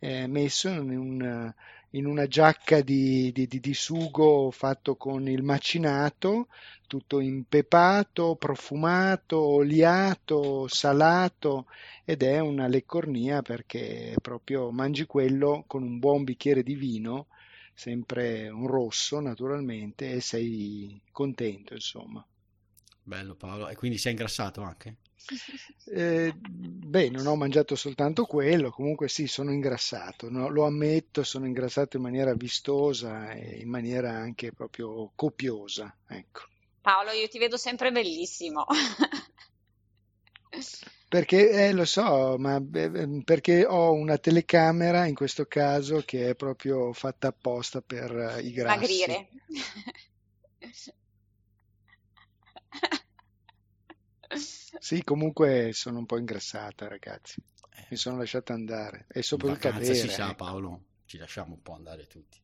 eh, 0.00 0.26
messo 0.26 0.68
in 0.68 0.98
un 0.98 1.54
in 1.90 2.06
una 2.06 2.26
giacca 2.26 2.82
di, 2.82 3.32
di, 3.32 3.46
di, 3.46 3.60
di, 3.60 3.74
sugo 3.74 4.50
fatto 4.50 4.96
con 4.96 5.28
il 5.28 5.42
macinato, 5.42 6.48
tutto 6.86 7.20
impepato, 7.20 8.36
profumato, 8.36 9.40
oliato, 9.40 10.68
salato 10.68 11.66
ed 12.04 12.22
è 12.22 12.40
una 12.40 12.66
leccornia 12.66 13.40
perché 13.42 14.14
proprio 14.20 14.70
mangi 14.70 15.06
quello 15.06 15.64
con 15.66 15.82
un 15.82 15.98
buon 15.98 16.24
bicchiere 16.24 16.62
di 16.62 16.74
vino, 16.74 17.28
sempre 17.72 18.48
un 18.48 18.66
rosso 18.66 19.20
naturalmente, 19.20 20.12
e 20.12 20.20
sei 20.20 21.00
contento 21.10 21.74
insomma. 21.74 22.24
Bello 23.02 23.34
Paolo, 23.34 23.68
e 23.68 23.74
quindi 23.76 23.96
sei 23.96 24.12
ingrassato 24.12 24.60
anche? 24.60 24.96
Eh, 25.90 26.32
beh, 26.34 27.10
non 27.10 27.26
ho 27.26 27.34
mangiato 27.34 27.74
soltanto 27.74 28.24
quello, 28.24 28.70
comunque 28.70 29.08
sì, 29.08 29.26
sono 29.26 29.52
ingrassato, 29.52 30.30
no? 30.30 30.48
lo 30.48 30.64
ammetto, 30.64 31.22
sono 31.22 31.46
ingrassato 31.46 31.96
in 31.96 32.02
maniera 32.02 32.34
vistosa 32.34 33.32
e 33.32 33.58
in 33.60 33.68
maniera 33.68 34.10
anche 34.10 34.52
proprio 34.52 35.12
copiosa. 35.14 35.94
Ecco. 36.06 36.42
Paolo, 36.80 37.10
io 37.10 37.28
ti 37.28 37.38
vedo 37.38 37.56
sempre 37.56 37.90
bellissimo. 37.90 38.66
Perché, 41.08 41.50
eh, 41.50 41.72
lo 41.72 41.86
so, 41.86 42.36
ma 42.38 42.60
beh, 42.60 43.22
perché 43.24 43.64
ho 43.64 43.92
una 43.92 44.18
telecamera 44.18 45.06
in 45.06 45.14
questo 45.14 45.46
caso 45.46 46.02
che 46.04 46.30
è 46.30 46.34
proprio 46.34 46.92
fatta 46.92 47.28
apposta 47.28 47.80
per 47.80 48.10
uh, 48.10 48.38
i 48.44 48.52
grassi. 48.52 48.78
Magrire. 49.06 49.28
Sì, 54.78 55.02
comunque 55.02 55.70
sono 55.72 55.98
un 55.98 56.06
po' 56.06 56.18
ingrassata, 56.18 56.88
ragazzi. 56.88 57.42
Mi 57.90 57.96
sono 57.96 58.18
lasciata 58.18 58.52
andare. 58.52 59.06
E 59.08 59.22
soprattutto 59.22 59.68
a 59.68 59.72
bere. 59.72 59.94
si 59.94 60.08
sa, 60.08 60.26
ecco. 60.26 60.44
Paolo, 60.44 60.84
ci 61.06 61.16
lasciamo 61.16 61.54
un 61.54 61.62
po' 61.62 61.74
andare 61.74 62.06
tutti. 62.06 62.38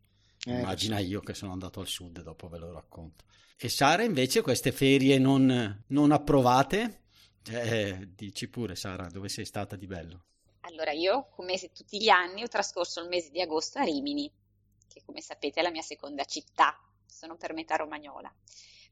Eh, 0.46 0.58
Immagina 0.58 0.98
io 0.98 1.20
che 1.20 1.34
sono 1.34 1.52
andato 1.52 1.80
al 1.80 1.86
sud, 1.86 2.22
dopo 2.22 2.48
ve 2.48 2.58
lo 2.58 2.72
racconto. 2.72 3.24
E 3.56 3.68
Sara, 3.68 4.02
invece, 4.02 4.42
queste 4.42 4.72
ferie 4.72 5.18
non, 5.18 5.84
non 5.88 6.12
approvate? 6.12 7.02
Eh, 7.46 8.10
dici 8.14 8.48
pure, 8.48 8.74
Sara, 8.74 9.08
dove 9.08 9.28
sei 9.28 9.44
stata 9.44 9.76
di 9.76 9.86
bello? 9.86 10.24
Allora, 10.60 10.92
io, 10.92 11.28
come 11.30 11.58
tutti 11.72 12.00
gli 12.00 12.08
anni, 12.08 12.42
ho 12.42 12.48
trascorso 12.48 13.02
il 13.02 13.08
mese 13.08 13.30
di 13.30 13.40
agosto 13.40 13.78
a 13.78 13.84
Rimini, 13.84 14.30
che 14.88 15.02
come 15.04 15.20
sapete 15.20 15.60
è 15.60 15.62
la 15.62 15.70
mia 15.70 15.82
seconda 15.82 16.24
città, 16.24 16.78
sono 17.06 17.36
per 17.36 17.52
metà 17.52 17.76
romagnola 17.76 18.32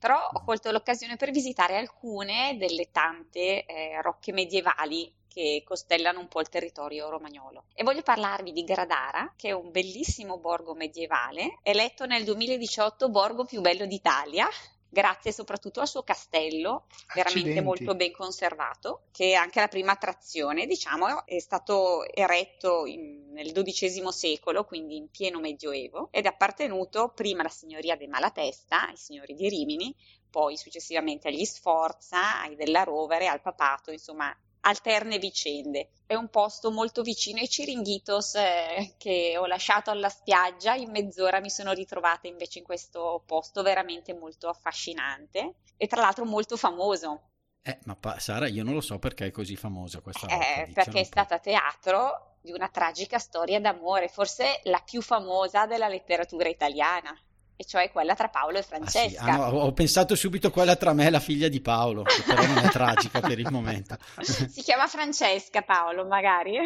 però 0.03 0.31
ho 0.33 0.43
colto 0.43 0.73
l'occasione 0.73 1.15
per 1.15 1.31
visitare 1.31 1.77
alcune 1.77 2.57
delle 2.59 2.91
tante 2.91 3.65
eh, 3.65 4.03
rocche 4.03 4.33
medievali 4.33 5.15
che 5.29 5.63
costellano 5.65 6.19
un 6.19 6.27
po' 6.27 6.41
il 6.41 6.49
territorio 6.49 7.09
romagnolo. 7.09 7.67
E 7.73 7.85
voglio 7.85 8.03
parlarvi 8.03 8.51
di 8.51 8.65
Gradara, 8.65 9.33
che 9.37 9.51
è 9.51 9.53
un 9.53 9.71
bellissimo 9.71 10.39
borgo 10.39 10.75
medievale, 10.75 11.59
eletto 11.63 12.05
nel 12.07 12.25
2018 12.25 13.11
borgo 13.11 13.45
più 13.45 13.61
bello 13.61 13.87
d'Italia 13.87 14.49
grazie 14.93 15.33
soprattutto 15.33 15.81
al 15.81 15.89
suo 15.89 16.03
castello, 16.03 16.85
veramente 17.15 17.49
Accidenti. 17.49 17.65
molto 17.65 17.95
ben 17.95 18.13
conservato, 18.13 19.05
che 19.11 19.31
è 19.31 19.33
anche 19.33 19.59
la 19.59 19.69
prima 19.69 19.93
attrazione, 19.93 20.67
diciamo, 20.67 21.25
è 21.25 21.39
stato 21.39 22.05
eretto 22.13 22.85
in, 22.85 23.31
nel 23.33 23.53
XII 23.53 24.13
secolo, 24.13 24.65
quindi 24.65 24.97
in 24.97 25.09
pieno 25.09 25.41
medioevo, 25.41 26.09
ed 26.13 26.27
è 26.27 26.29
appartenuto 26.29 27.11
prima 27.15 27.41
alla 27.41 27.49
signoria 27.49 27.97
dei 27.97 28.07
Malatesta, 28.07 28.89
ai 28.89 28.97
signori 28.97 29.35
di 29.35 29.49
Rimini, 29.49 29.97
poi 30.29 30.59
successivamente 30.59 31.29
agli 31.29 31.45
Sforza, 31.47 32.43
ai 32.43 32.55
della 32.55 32.83
Rovere, 32.83 33.29
al 33.29 33.41
papato, 33.41 33.93
insomma 33.93 34.37
alterne 34.63 35.19
vicende. 35.19 35.91
È 36.07 36.15
un 36.15 36.29
posto 36.29 36.71
molto 36.71 37.03
vicino 37.03 37.39
ai 37.39 37.49
Ciringhitos 37.49 38.35
eh, 38.35 38.95
che 38.99 39.37
ho 39.39 39.47
lasciato 39.47 39.91
alla 39.91 40.09
spiaggia, 40.09 40.75
in 40.75 40.91
mezz'ora 40.91 41.41
mi 41.41 41.51
sono 41.51 41.73
ritrovata 41.73 42.27
invece 42.27 42.59
in 42.59 42.65
questo 42.65 43.23
posto 43.27 43.63
veramente 43.63 44.15
molto 44.15 44.49
affascinante 44.49 45.55
e 45.77 45.87
tra 45.87 46.01
l'altro 46.01 46.25
molto 46.25 46.57
famoso. 46.57 47.31
Eh, 47.63 47.79
ma 47.85 47.95
pa- 47.95 48.19
Sara, 48.19 48.49
io 48.49 48.65
non 48.65 48.75
lo 48.75 48.81
so 48.81 48.99
perché 48.99 49.27
è 49.27 49.31
così 49.31 49.57
famosa 49.57 50.01
questa 50.01 50.27
eh, 50.27 50.65
rocca, 50.65 50.73
perché 50.73 51.01
è 51.01 51.05
stata 51.05 51.39
teatro 51.39 52.37
di 52.41 52.51
una 52.51 52.69
tragica 52.69 53.19
storia 53.19 53.61
d'amore, 53.61 54.09
forse 54.09 54.61
la 54.65 54.83
più 54.85 55.01
famosa 55.01 55.67
della 55.67 55.87
letteratura 55.87 56.49
italiana 56.49 57.17
e 57.63 57.65
cioè 57.65 57.91
quella 57.91 58.15
tra 58.15 58.29
Paolo 58.29 58.59
e 58.59 58.63
Francesca. 58.63 59.23
Ah, 59.23 59.25
sì. 59.25 59.31
ah, 59.31 59.37
no, 59.37 59.59
ho 59.59 59.73
pensato 59.73 60.15
subito 60.17 60.51
quella 60.51 60.77
tra 60.77 60.93
me 60.93 61.07
e 61.07 61.11
la 61.11 61.21
figlia 61.21 61.49
di 61.49 61.61
Paolo, 61.61 62.03
che 62.03 62.23
però 62.27 62.45
non 62.45 62.59
è 62.59 62.69
tragica 62.69 63.21
per 63.21 63.39
il 63.39 63.51
momento. 63.51 63.97
si 64.21 64.63
chiama 64.63 64.87
Francesca 64.89 65.63
Paolo, 65.63 66.07
magari. 66.07 66.59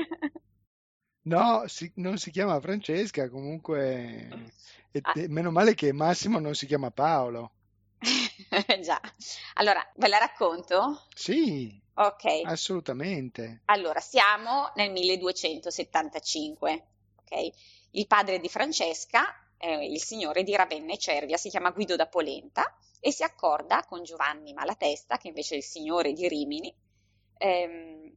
No, 1.27 1.65
si, 1.67 1.91
non 1.97 2.19
si 2.19 2.31
chiama 2.31 2.61
Francesca, 2.61 3.29
comunque 3.29 4.29
e, 4.91 5.01
ah. 5.03 5.13
meno 5.29 5.51
male 5.51 5.75
che 5.75 5.93
Massimo 5.93 6.39
non 6.39 6.55
si 6.55 6.67
chiama 6.67 6.91
Paolo. 6.91 7.53
Già. 8.83 9.01
Allora, 9.55 9.87
ve 9.97 10.09
la 10.09 10.19
racconto? 10.19 11.07
Sì. 11.15 11.79
Ok. 11.95 12.43
Assolutamente. 12.45 13.63
Allora, 13.67 14.01
siamo 14.01 14.71
nel 14.77 14.91
1275, 14.93 16.87
ok? 17.17 17.49
Il 17.93 18.07
padre 18.07 18.39
di 18.39 18.49
Francesca 18.49 19.46
eh, 19.59 19.87
il 19.87 20.03
signore 20.03 20.43
di 20.43 20.55
Ravenna 20.55 20.93
e 20.93 20.99
Cervia, 20.99 21.37
si 21.37 21.49
chiama 21.49 21.71
Guido 21.71 21.97
da 21.97 22.07
Polenta 22.07 22.77
e 23.01 23.13
si 23.13 23.23
accorda 23.23 23.85
con 23.85 24.03
Giovanni 24.03 24.53
Malatesta, 24.53 25.17
che 25.19 25.29
invece 25.29 25.55
è 25.55 25.59
il 25.59 25.65
signore 25.65 26.13
di 26.13 26.29
Rimini, 26.29 26.75
ehm, 27.39 28.13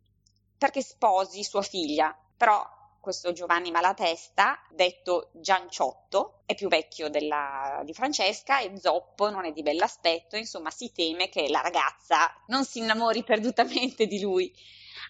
perché 0.58 0.81
sposi 0.81 1.43
sua 1.43 1.62
figlia. 1.62 2.17
Però 2.36 2.77
questo 3.00 3.31
Giovanni 3.31 3.72
Malatesta, 3.72 4.60
detto 4.72 5.29
Gianciotto, 5.34 6.41
è 6.46 6.55
più 6.55 6.67
vecchio 6.67 7.10
della, 7.10 7.81
di 7.86 7.93
Francesca 7.93 8.60
e 8.60 8.77
zoppo, 8.77 9.29
non 9.29 9.46
è 9.46 9.51
di 9.51 9.62
bell'aspetto, 9.62 10.36
insomma 10.36 10.69
si 10.69 10.91
teme 10.91 11.29
che 11.29 11.50
la 11.50 11.62
ragazza 11.62 12.31
non 12.48 12.65
si 12.65 12.79
innamori 12.79 13.24
perdutamente 13.24 14.05
di 14.05 14.19
lui. 14.22 14.53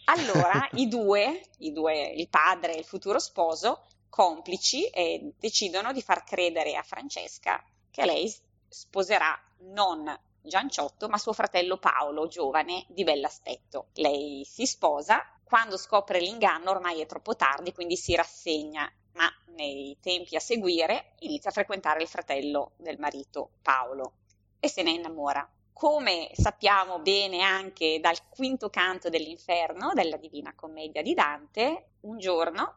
Allora 0.05 0.67
i 0.73 0.87
due, 0.87 1.41
i 1.59 1.71
due, 1.71 2.07
il 2.09 2.29
padre 2.29 2.75
e 2.75 2.79
il 2.79 2.85
futuro 2.85 3.19
sposo, 3.19 3.85
complici 4.09 4.85
e 4.87 5.33
decidono 5.37 5.93
di 5.93 6.01
far 6.01 6.23
credere 6.23 6.75
a 6.75 6.83
Francesca 6.83 7.63
che 7.91 8.05
lei 8.05 8.33
sposerà 8.67 9.39
non 9.71 10.17
Gianciotto, 10.41 11.09
ma 11.09 11.17
suo 11.17 11.33
fratello 11.33 11.77
Paolo, 11.77 12.27
giovane, 12.27 12.85
di 12.87 13.03
bell'aspetto. 13.03 13.87
Lei 13.95 14.43
si 14.45 14.65
sposa, 14.65 15.21
quando 15.43 15.77
scopre 15.77 16.19
l'inganno 16.19 16.71
ormai 16.71 17.01
è 17.01 17.05
troppo 17.05 17.35
tardi, 17.35 17.73
quindi 17.73 17.97
si 17.97 18.15
rassegna, 18.15 18.91
ma 19.13 19.29
nei 19.55 19.97
tempi 20.01 20.35
a 20.35 20.39
seguire 20.39 21.15
inizia 21.19 21.49
a 21.49 21.53
frequentare 21.53 22.01
il 22.01 22.07
fratello 22.07 22.71
del 22.77 22.97
marito 22.99 23.51
Paolo 23.61 24.13
e 24.59 24.69
se 24.69 24.81
ne 24.81 24.91
innamora. 24.91 25.47
Come 25.73 26.29
sappiamo 26.33 26.99
bene 26.99 27.41
anche 27.41 27.99
dal 27.99 28.27
quinto 28.27 28.69
canto 28.69 29.09
dell'inferno, 29.09 29.91
della 29.93 30.17
Divina 30.17 30.53
Commedia 30.55 31.01
di 31.01 31.13
Dante, 31.13 31.91
un 32.01 32.17
giorno 32.17 32.75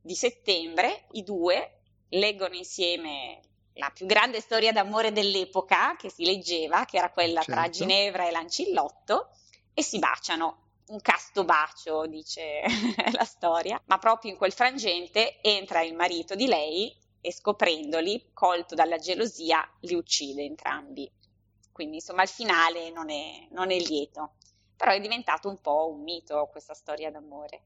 di 0.00 0.14
settembre 0.14 1.06
i 1.12 1.22
due 1.22 1.80
leggono 2.10 2.54
insieme 2.54 3.40
la 3.74 3.90
più 3.90 4.06
grande 4.06 4.40
storia 4.40 4.72
d'amore 4.72 5.12
dell'epoca 5.12 5.96
che 5.96 6.10
si 6.10 6.24
leggeva, 6.24 6.84
che 6.84 6.98
era 6.98 7.10
quella 7.10 7.40
certo. 7.40 7.52
tra 7.52 7.70
Ginevra 7.70 8.26
e 8.26 8.30
Lancillotto, 8.30 9.30
e 9.72 9.82
si 9.82 9.98
baciano. 9.98 10.68
Un 10.88 11.00
casto 11.00 11.44
bacio, 11.44 12.06
dice 12.06 12.62
la 13.12 13.24
storia, 13.24 13.80
ma 13.86 13.98
proprio 13.98 14.32
in 14.32 14.36
quel 14.36 14.52
frangente 14.52 15.40
entra 15.40 15.82
il 15.82 15.94
marito 15.94 16.34
di 16.34 16.46
lei 16.46 16.92
e 17.20 17.32
scoprendoli, 17.32 18.30
colto 18.32 18.74
dalla 18.74 18.98
gelosia, 18.98 19.68
li 19.82 19.94
uccide 19.94 20.42
entrambi. 20.42 21.08
Quindi 21.70 21.96
insomma 21.96 22.22
il 22.22 22.28
finale 22.28 22.90
non 22.90 23.08
è, 23.08 23.46
non 23.52 23.70
è 23.70 23.78
lieto, 23.78 24.32
però 24.76 24.90
è 24.90 25.00
diventato 25.00 25.48
un 25.48 25.60
po' 25.60 25.88
un 25.90 26.02
mito 26.02 26.48
questa 26.50 26.74
storia 26.74 27.10
d'amore. 27.10 27.62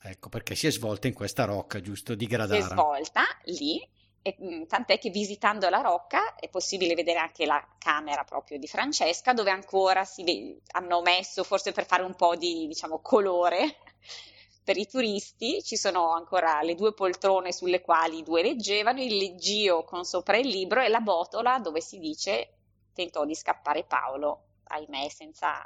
Ecco 0.00 0.28
perché 0.28 0.54
si 0.54 0.66
è 0.66 0.70
svolta 0.70 1.06
in 1.06 1.14
questa 1.14 1.44
rocca, 1.44 1.80
giusto, 1.80 2.14
di 2.14 2.26
Gradara. 2.26 2.60
Si 2.60 2.66
è 2.66 2.70
svolta 2.70 3.24
lì, 3.44 3.86
e, 4.22 4.36
mm, 4.42 4.64
tant'è 4.64 4.98
che 4.98 5.10
visitando 5.10 5.68
la 5.68 5.80
rocca 5.80 6.34
è 6.34 6.48
possibile 6.48 6.94
vedere 6.94 7.18
anche 7.18 7.46
la 7.46 7.66
camera 7.78 8.24
proprio 8.24 8.58
di 8.58 8.66
Francesca, 8.66 9.32
dove 9.32 9.50
ancora 9.50 10.04
si 10.04 10.22
vede, 10.24 10.60
hanno 10.72 11.00
messo, 11.00 11.44
forse 11.44 11.72
per 11.72 11.86
fare 11.86 12.02
un 12.02 12.14
po' 12.14 12.36
di 12.36 12.66
diciamo, 12.66 13.00
colore, 13.00 13.76
per 14.62 14.76
i 14.76 14.86
turisti 14.86 15.62
ci 15.62 15.76
sono 15.76 16.12
ancora 16.12 16.60
le 16.62 16.74
due 16.74 16.92
poltrone 16.92 17.52
sulle 17.52 17.80
quali 17.80 18.18
i 18.18 18.22
due 18.22 18.42
leggevano, 18.42 19.02
il 19.02 19.16
leggio 19.16 19.84
con 19.84 20.04
sopra 20.04 20.36
il 20.36 20.48
libro 20.48 20.82
e 20.82 20.88
la 20.88 21.00
botola 21.00 21.58
dove 21.58 21.80
si 21.80 21.98
dice 21.98 22.54
tentò 22.92 23.24
di 23.24 23.34
scappare 23.34 23.84
Paolo, 23.84 24.48
ahimè 24.64 25.08
senza, 25.08 25.64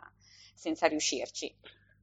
senza 0.55 0.87
riuscirci. 0.87 1.53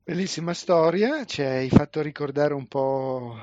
Bellissima 0.09 0.55
storia, 0.55 1.23
ci 1.25 1.43
hai 1.43 1.69
fatto 1.69 2.01
ricordare 2.01 2.55
un 2.55 2.65
po' 2.65 3.35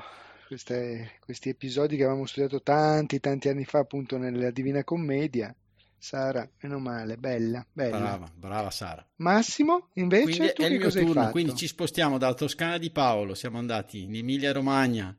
queste, 0.47 1.13
questi 1.23 1.47
episodi 1.47 1.95
che 1.95 2.03
avevamo 2.03 2.25
studiato 2.25 2.61
tanti, 2.61 3.21
tanti 3.21 3.47
anni 3.47 3.63
fa 3.63 3.79
appunto 3.79 4.17
nella 4.17 4.51
Divina 4.51 4.83
Commedia. 4.83 5.55
Sara, 5.97 6.45
meno 6.59 6.77
male, 6.79 7.15
bella, 7.15 7.65
bella. 7.71 7.97
Brava, 7.97 8.31
brava 8.35 8.69
Sara. 8.69 9.07
Massimo, 9.15 9.91
invece, 9.93 10.23
quindi 10.23 10.47
tu 10.47 10.61
è 10.61 10.65
che 10.67 10.73
il 10.73 10.77
mio 10.79 10.83
cosa 10.83 10.99
hai 10.99 11.05
turno, 11.05 11.21
fatto? 11.21 11.31
quindi 11.31 11.55
ci 11.55 11.67
spostiamo 11.67 12.17
dalla 12.17 12.33
Toscana 12.33 12.77
di 12.77 12.91
Paolo, 12.91 13.33
siamo 13.33 13.59
andati 13.59 14.01
in 14.01 14.15
Emilia 14.15 14.51
Romagna. 14.51 15.17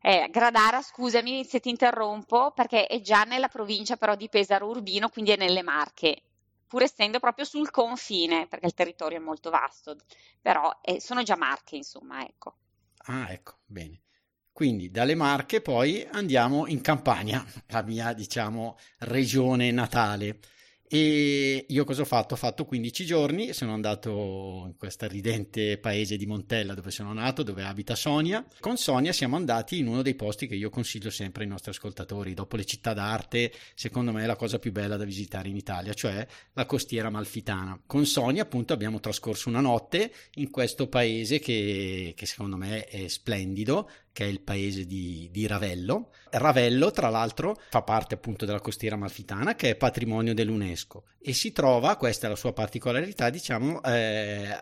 Eh, 0.00 0.28
Gradara, 0.30 0.80
scusami 0.80 1.44
se 1.44 1.60
ti 1.60 1.68
interrompo, 1.68 2.50
perché 2.52 2.86
è 2.86 3.02
già 3.02 3.24
nella 3.24 3.48
provincia 3.48 3.96
però 3.96 4.16
di 4.16 4.30
Pesaro 4.30 4.68
Urbino, 4.68 5.10
quindi 5.10 5.32
è 5.32 5.36
nelle 5.36 5.62
Marche, 5.62 6.22
pur 6.66 6.82
essendo 6.82 7.18
proprio 7.20 7.44
sul 7.44 7.70
confine, 7.70 8.46
perché 8.46 8.66
il 8.66 8.74
territorio 8.74 9.18
è 9.18 9.20
molto 9.20 9.50
vasto, 9.50 9.96
però 10.40 10.70
eh, 10.82 11.00
sono 11.00 11.22
già 11.22 11.36
Marche, 11.36 11.76
insomma, 11.76 12.24
ecco. 12.24 12.56
Ah, 13.06 13.30
ecco, 13.32 13.58
bene. 13.66 14.00
Quindi 14.52 14.90
dalle 14.90 15.14
Marche 15.14 15.60
poi 15.60 16.06
andiamo 16.12 16.66
in 16.66 16.80
Campania, 16.80 17.44
la 17.68 17.82
mia, 17.82 18.12
diciamo, 18.12 18.76
regione 18.98 19.70
natale. 19.70 20.38
E 20.94 21.66
io 21.70 21.82
cosa 21.82 22.02
ho 22.02 22.04
fatto? 22.04 22.34
Ho 22.34 22.36
fatto 22.36 22.64
15 22.64 23.04
giorni, 23.04 23.52
sono 23.52 23.72
andato 23.72 24.62
in 24.66 24.76
questo 24.78 25.08
ridente 25.08 25.76
paese 25.76 26.16
di 26.16 26.24
Montella 26.24 26.72
dove 26.72 26.92
sono 26.92 27.12
nato, 27.12 27.42
dove 27.42 27.64
abita 27.64 27.96
Sonia. 27.96 28.46
Con 28.60 28.76
Sonia 28.76 29.12
siamo 29.12 29.34
andati 29.34 29.78
in 29.78 29.88
uno 29.88 30.02
dei 30.02 30.14
posti 30.14 30.46
che 30.46 30.54
io 30.54 30.70
consiglio 30.70 31.10
sempre 31.10 31.42
ai 31.42 31.48
nostri 31.48 31.72
ascoltatori, 31.72 32.32
dopo 32.32 32.54
le 32.54 32.64
città 32.64 32.92
d'arte, 32.92 33.52
secondo 33.74 34.12
me 34.12 34.22
è 34.22 34.26
la 34.26 34.36
cosa 34.36 34.60
più 34.60 34.70
bella 34.70 34.96
da 34.96 35.02
visitare 35.02 35.48
in 35.48 35.56
Italia, 35.56 35.94
cioè 35.94 36.24
la 36.52 36.64
costiera 36.64 37.10
malfitana. 37.10 37.76
Con 37.84 38.06
Sonia 38.06 38.42
appunto 38.42 38.72
abbiamo 38.72 39.00
trascorso 39.00 39.48
una 39.48 39.58
notte 39.58 40.12
in 40.34 40.48
questo 40.48 40.86
paese 40.86 41.40
che, 41.40 42.12
che 42.14 42.26
secondo 42.26 42.56
me 42.56 42.84
è 42.84 43.08
splendido, 43.08 43.90
che 44.14 44.24
è 44.24 44.28
il 44.28 44.40
paese 44.40 44.86
di, 44.86 45.28
di, 45.32 45.44
Ravello. 45.48 46.10
Ravello, 46.30 46.92
tra 46.92 47.08
l'altro, 47.08 47.60
fa 47.68 47.82
parte 47.82 48.14
appunto 48.14 48.46
della 48.46 48.60
costiera 48.60 48.94
malfitana, 48.94 49.56
che 49.56 49.70
è 49.70 49.74
patrimonio 49.74 50.34
dell'UNESCO 50.34 51.02
e 51.18 51.32
si 51.32 51.50
trova, 51.50 51.96
questa 51.96 52.26
è 52.26 52.30
la 52.30 52.36
sua 52.36 52.52
particolarità, 52.52 53.28
diciamo, 53.28 53.82
eh, 53.82 54.56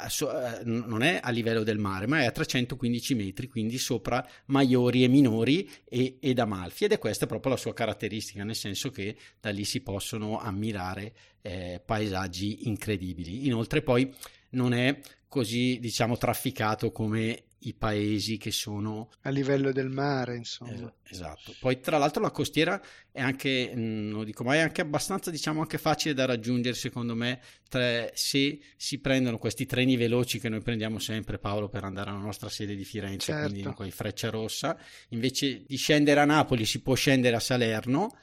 non 0.65 1.03
è 1.03 1.21
a 1.23 1.29
livello 1.31 1.65
del 1.65 1.77
mare, 1.77 2.07
ma 2.07 2.21
è 2.21 2.25
a 2.25 2.31
315 2.31 3.15
metri, 3.15 3.47
quindi 3.47 3.77
sopra 3.77 4.27
Maiori 4.47 5.05
e 5.05 5.09
Minori 5.09 5.71
e, 5.85 6.17
ed 6.19 6.39
Amalfi, 6.39 6.85
ed 6.85 6.93
è 6.93 6.99
questa 6.99 7.27
proprio 7.27 7.53
la 7.53 7.59
sua 7.59 7.75
caratteristica, 7.75 8.45
nel 8.45 8.57
senso 8.57 8.91
che 8.91 9.17
da 9.39 9.51
lì 9.51 9.65
si 9.65 9.83
possono 9.83 10.39
ammirare 10.41 11.13
eh, 11.43 11.83
paesaggi 11.85 12.69
incredibili. 12.69 13.47
Inoltre 13.49 13.83
poi 13.83 14.11
non 14.51 14.73
è 14.73 14.99
così, 15.29 15.79
diciamo, 15.79 16.17
trafficato 16.17 16.91
come 16.91 17.43
i 17.63 17.75
paesi 17.75 18.37
che 18.39 18.51
sono 18.51 19.11
a 19.23 19.31
livello 19.31 19.73
del 19.73 19.89
mare, 19.89 20.37
insomma. 20.37 20.93
esatto. 21.09 21.55
Poi, 21.61 21.81
tra 21.81 21.99
l'altro, 21.99 22.23
la 22.23 22.31
costiera 22.31 22.81
è 23.11 23.21
anche, 23.21 23.73
non 23.75 24.25
dico 24.25 24.45
mai, 24.45 24.59
è 24.59 24.63
anche 24.63 24.81
abbastanza, 24.81 25.31
diciamo, 25.31 25.61
anche 25.61 25.79
facile 25.79 26.15
da 26.15 26.25
raggiungere, 26.25 26.75
secondo 26.75 27.15
me, 27.15 27.41
tra, 27.69 28.09
se 28.15 28.61
si 28.77 28.99
prendono 29.01 29.39
questi 29.39 29.67
treni 29.67 29.97
veloci 29.97 30.41
che 30.41 30.49
noi 30.49 30.63
prendiamo 30.63 30.99
sempre, 30.99 31.39
Paolo, 31.39 31.69
per 31.69 31.85
andare 31.85 32.11
alla 32.11 32.19
nostra 32.19 32.49
sede 32.49 32.75
di 32.75 32.85
Firenze, 32.85 33.33
certo. 33.33 33.51
quindi 33.51 33.73
con 33.73 33.91
Freccia 33.91 34.31
Rossa. 34.31 34.79
Invece 35.11 35.65
di 35.67 35.77
scendere 35.77 36.21
a 36.21 36.25
Napoli, 36.25 36.65
si 36.65 36.81
può 36.81 36.95
scendere 36.95 37.37
a 37.37 37.41
Salerno 37.41 38.17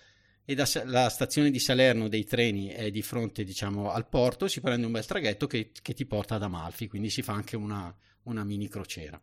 e 0.50 0.56
dalla 0.56 1.10
stazione 1.10 1.52
di 1.52 1.60
Salerno 1.60 2.08
dei 2.08 2.26
treni 2.26 2.70
è 2.70 2.90
di 2.90 3.04
fronte 3.04 3.44
diciamo 3.44 3.92
al 3.92 4.10
porto 4.10 4.48
si 4.48 4.62
prende 4.62 4.88
un 4.88 4.92
bel 4.92 5.06
traghetto 5.06 5.46
che, 5.46 5.70
che 5.80 5.94
ti 5.94 6.08
porta 6.08 6.36
ad 6.36 6.42
Amalfi 6.42 6.88
quindi 6.88 7.12
si 7.12 7.22
fa 7.22 7.34
anche 7.34 7.56
una, 7.56 7.96
una 8.24 8.44
mini 8.44 8.68
crociera 8.68 9.22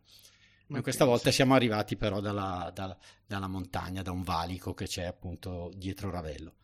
Ma 0.67 0.81
questa 0.81 1.05
volta 1.05 1.31
siamo 1.31 1.55
arrivati 1.55 1.95
però 1.95 2.19
dalla, 2.19 2.71
dalla, 2.73 2.97
dalla, 3.25 3.47
montagna 3.47 4.01
da 4.01 4.11
un 4.11 4.23
valico 4.23 4.73
che 4.73 4.85
c'è 4.85 5.03
appunto 5.03 5.71
dietro 5.75 6.09
Ravello 6.09 6.55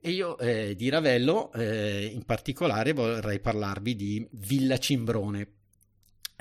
e 0.00 0.10
io 0.10 0.38
eh, 0.38 0.74
di 0.74 0.88
Ravello 0.88 1.52
eh, 1.52 2.06
in 2.06 2.24
particolare 2.24 2.92
vorrei 2.92 3.40
parlarvi 3.40 3.94
di 3.94 4.28
Villa 4.32 4.78
Cimbrone 4.78 5.60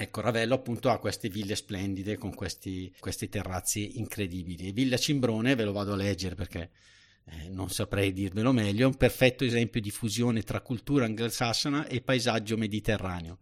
Ecco, 0.01 0.21
Ravello 0.21 0.55
appunto 0.55 0.89
ha 0.89 0.97
queste 0.97 1.29
ville 1.29 1.55
splendide 1.55 2.17
con 2.17 2.33
questi, 2.33 2.91
questi 2.99 3.29
terrazzi 3.29 3.99
incredibili. 3.99 4.69
E 4.69 4.71
Villa 4.71 4.97
Cimbrone, 4.97 5.53
ve 5.53 5.63
lo 5.63 5.73
vado 5.73 5.93
a 5.93 5.95
leggere 5.95 6.33
perché 6.33 6.71
eh, 7.25 7.49
non 7.49 7.69
saprei 7.69 8.11
dirvelo 8.11 8.51
meglio, 8.51 8.85
è 8.85 8.87
un 8.87 8.97
perfetto 8.97 9.43
esempio 9.43 9.79
di 9.79 9.91
fusione 9.91 10.41
tra 10.41 10.61
cultura 10.61 11.05
anglosassona 11.05 11.85
e 11.85 12.01
paesaggio 12.01 12.57
mediterraneo. 12.57 13.37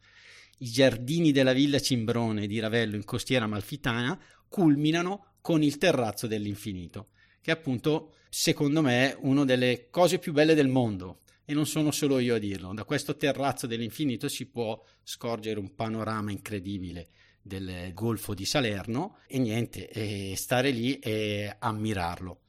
I 0.62 0.66
giardini 0.66 1.32
della 1.32 1.54
villa 1.54 1.80
Cimbrone 1.80 2.46
di 2.46 2.60
Ravello 2.60 2.98
in 2.98 3.06
costiera 3.06 3.48
malfitana 3.48 4.20
culminano 4.50 5.36
con 5.40 5.64
il 5.64 5.78
terrazzo 5.78 6.28
dell'infinito, 6.28 7.12
che 7.42 7.52
è 7.52 7.54
appunto, 7.54 8.16
secondo 8.30 8.82
me, 8.82 9.16
una 9.22 9.46
delle 9.46 9.88
cose 9.90 10.20
più 10.20 10.34
belle 10.34 10.56
del 10.56 10.68
mondo. 10.68 11.22
E 11.46 11.54
non 11.54 11.66
sono 11.66 11.92
solo 11.92 12.20
io 12.20 12.36
a 12.36 12.40
dirlo, 12.40 12.74
da 12.74 12.84
questo 12.84 13.16
terrazzo 13.16 13.68
dell'infinito 13.68 14.28
si 14.28 14.48
può 14.48 14.80
scorgere 15.02 15.60
un 15.60 15.74
panorama 15.74 16.32
incredibile 16.32 17.10
del 17.42 17.94
golfo 17.94 18.34
di 18.34 18.46
Salerno 18.46 19.20
e 19.28 19.40
niente, 19.40 19.90
e 19.90 20.36
stare 20.36 20.72
lì 20.72 21.00
e 21.00 21.56
ammirarlo. 21.58 22.42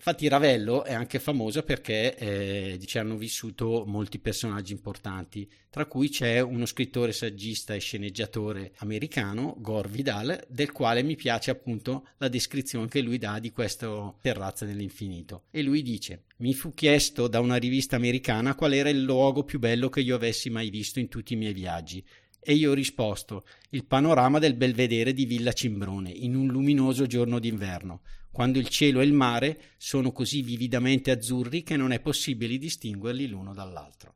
Infatti 0.00 0.28
Ravello 0.28 0.82
è 0.84 0.94
anche 0.94 1.18
famosa 1.18 1.62
perché 1.62 2.16
eh, 2.16 2.78
ci 2.86 2.96
hanno 2.96 3.18
vissuto 3.18 3.84
molti 3.86 4.18
personaggi 4.18 4.72
importanti, 4.72 5.46
tra 5.68 5.84
cui 5.84 6.08
c'è 6.08 6.40
uno 6.40 6.64
scrittore, 6.64 7.12
saggista 7.12 7.74
e 7.74 7.80
sceneggiatore 7.80 8.72
americano, 8.78 9.56
Gore 9.58 9.90
Vidal, 9.90 10.42
del 10.48 10.72
quale 10.72 11.02
mi 11.02 11.16
piace 11.16 11.50
appunto 11.50 12.06
la 12.16 12.28
descrizione 12.28 12.88
che 12.88 13.02
lui 13.02 13.18
dà 13.18 13.38
di 13.40 13.52
questa 13.52 14.10
terrazza 14.22 14.64
dell'infinito. 14.64 15.42
E 15.50 15.60
lui 15.60 15.82
dice, 15.82 16.22
mi 16.38 16.54
fu 16.54 16.72
chiesto 16.72 17.28
da 17.28 17.40
una 17.40 17.56
rivista 17.56 17.96
americana 17.96 18.54
qual 18.54 18.72
era 18.72 18.88
il 18.88 19.02
luogo 19.02 19.44
più 19.44 19.58
bello 19.58 19.90
che 19.90 20.00
io 20.00 20.14
avessi 20.14 20.48
mai 20.48 20.70
visto 20.70 20.98
in 20.98 21.08
tutti 21.08 21.34
i 21.34 21.36
miei 21.36 21.52
viaggi. 21.52 22.02
E 22.42 22.54
io 22.54 22.70
ho 22.70 22.74
risposto, 22.74 23.44
il 23.68 23.84
panorama 23.84 24.38
del 24.38 24.54
belvedere 24.54 25.12
di 25.12 25.26
Villa 25.26 25.52
Cimbrone, 25.52 26.08
in 26.08 26.34
un 26.34 26.46
luminoso 26.46 27.04
giorno 27.04 27.38
d'inverno 27.38 28.00
quando 28.30 28.58
il 28.58 28.68
cielo 28.68 29.00
e 29.00 29.04
il 29.04 29.12
mare 29.12 29.60
sono 29.76 30.12
così 30.12 30.42
vividamente 30.42 31.10
azzurri 31.10 31.62
che 31.62 31.76
non 31.76 31.92
è 31.92 32.00
possibile 32.00 32.58
distinguerli 32.58 33.26
l'uno 33.26 33.52
dall'altro. 33.52 34.14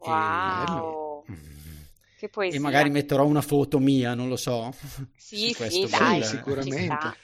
Wow! 0.00 1.24
E... 1.26 1.34
Che 2.18 2.28
poesia. 2.28 2.58
E 2.58 2.62
magari 2.62 2.90
metterò 2.90 3.24
una 3.24 3.40
foto 3.40 3.78
mia, 3.78 4.14
non 4.14 4.28
lo 4.28 4.36
so. 4.36 4.74
Sì, 5.16 5.54
sì, 5.54 5.86
dai, 5.88 6.22
sicuramente. 6.22 7.16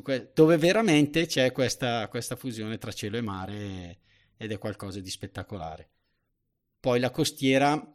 Que- 0.00 0.30
dove 0.32 0.56
veramente 0.56 1.26
c'è 1.26 1.50
questa, 1.52 2.08
questa 2.08 2.36
fusione 2.36 2.78
tra 2.78 2.92
cielo 2.92 3.16
e 3.16 3.20
mare 3.20 3.98
ed 4.36 4.52
è 4.52 4.58
qualcosa 4.58 5.00
di 5.00 5.10
spettacolare. 5.10 5.90
Poi 6.78 7.00
la 7.00 7.10
costiera, 7.10 7.92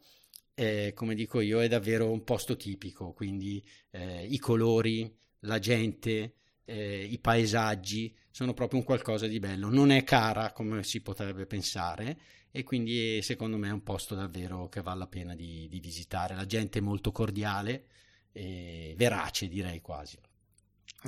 eh, 0.54 0.92
come 0.94 1.14
dico 1.14 1.40
io, 1.40 1.60
è 1.60 1.68
davvero 1.68 2.10
un 2.10 2.24
posto 2.24 2.56
tipico, 2.56 3.12
quindi 3.12 3.64
eh, 3.90 4.26
i 4.26 4.38
colori, 4.38 5.10
la 5.40 5.58
gente, 5.58 6.34
eh, 6.64 7.04
i 7.04 7.18
paesaggi 7.18 8.14
sono 8.30 8.54
proprio 8.54 8.78
un 8.78 8.84
qualcosa 8.84 9.26
di 9.26 9.38
bello. 9.38 9.68
Non 9.68 9.90
è 9.90 10.04
cara 10.04 10.52
come 10.52 10.82
si 10.82 11.00
potrebbe 11.00 11.46
pensare 11.46 12.18
e 12.50 12.62
quindi 12.62 13.20
secondo 13.22 13.56
me 13.56 13.68
è 13.68 13.72
un 13.72 13.82
posto 13.82 14.14
davvero 14.14 14.68
che 14.68 14.82
vale 14.82 15.00
la 15.00 15.06
pena 15.06 15.34
di, 15.34 15.68
di 15.68 15.80
visitare. 15.80 16.34
La 16.34 16.46
gente 16.46 16.78
è 16.78 16.82
molto 16.82 17.12
cordiale 17.12 17.86
e 18.32 18.94
verace 18.96 19.48
direi 19.48 19.80
quasi. 19.80 20.18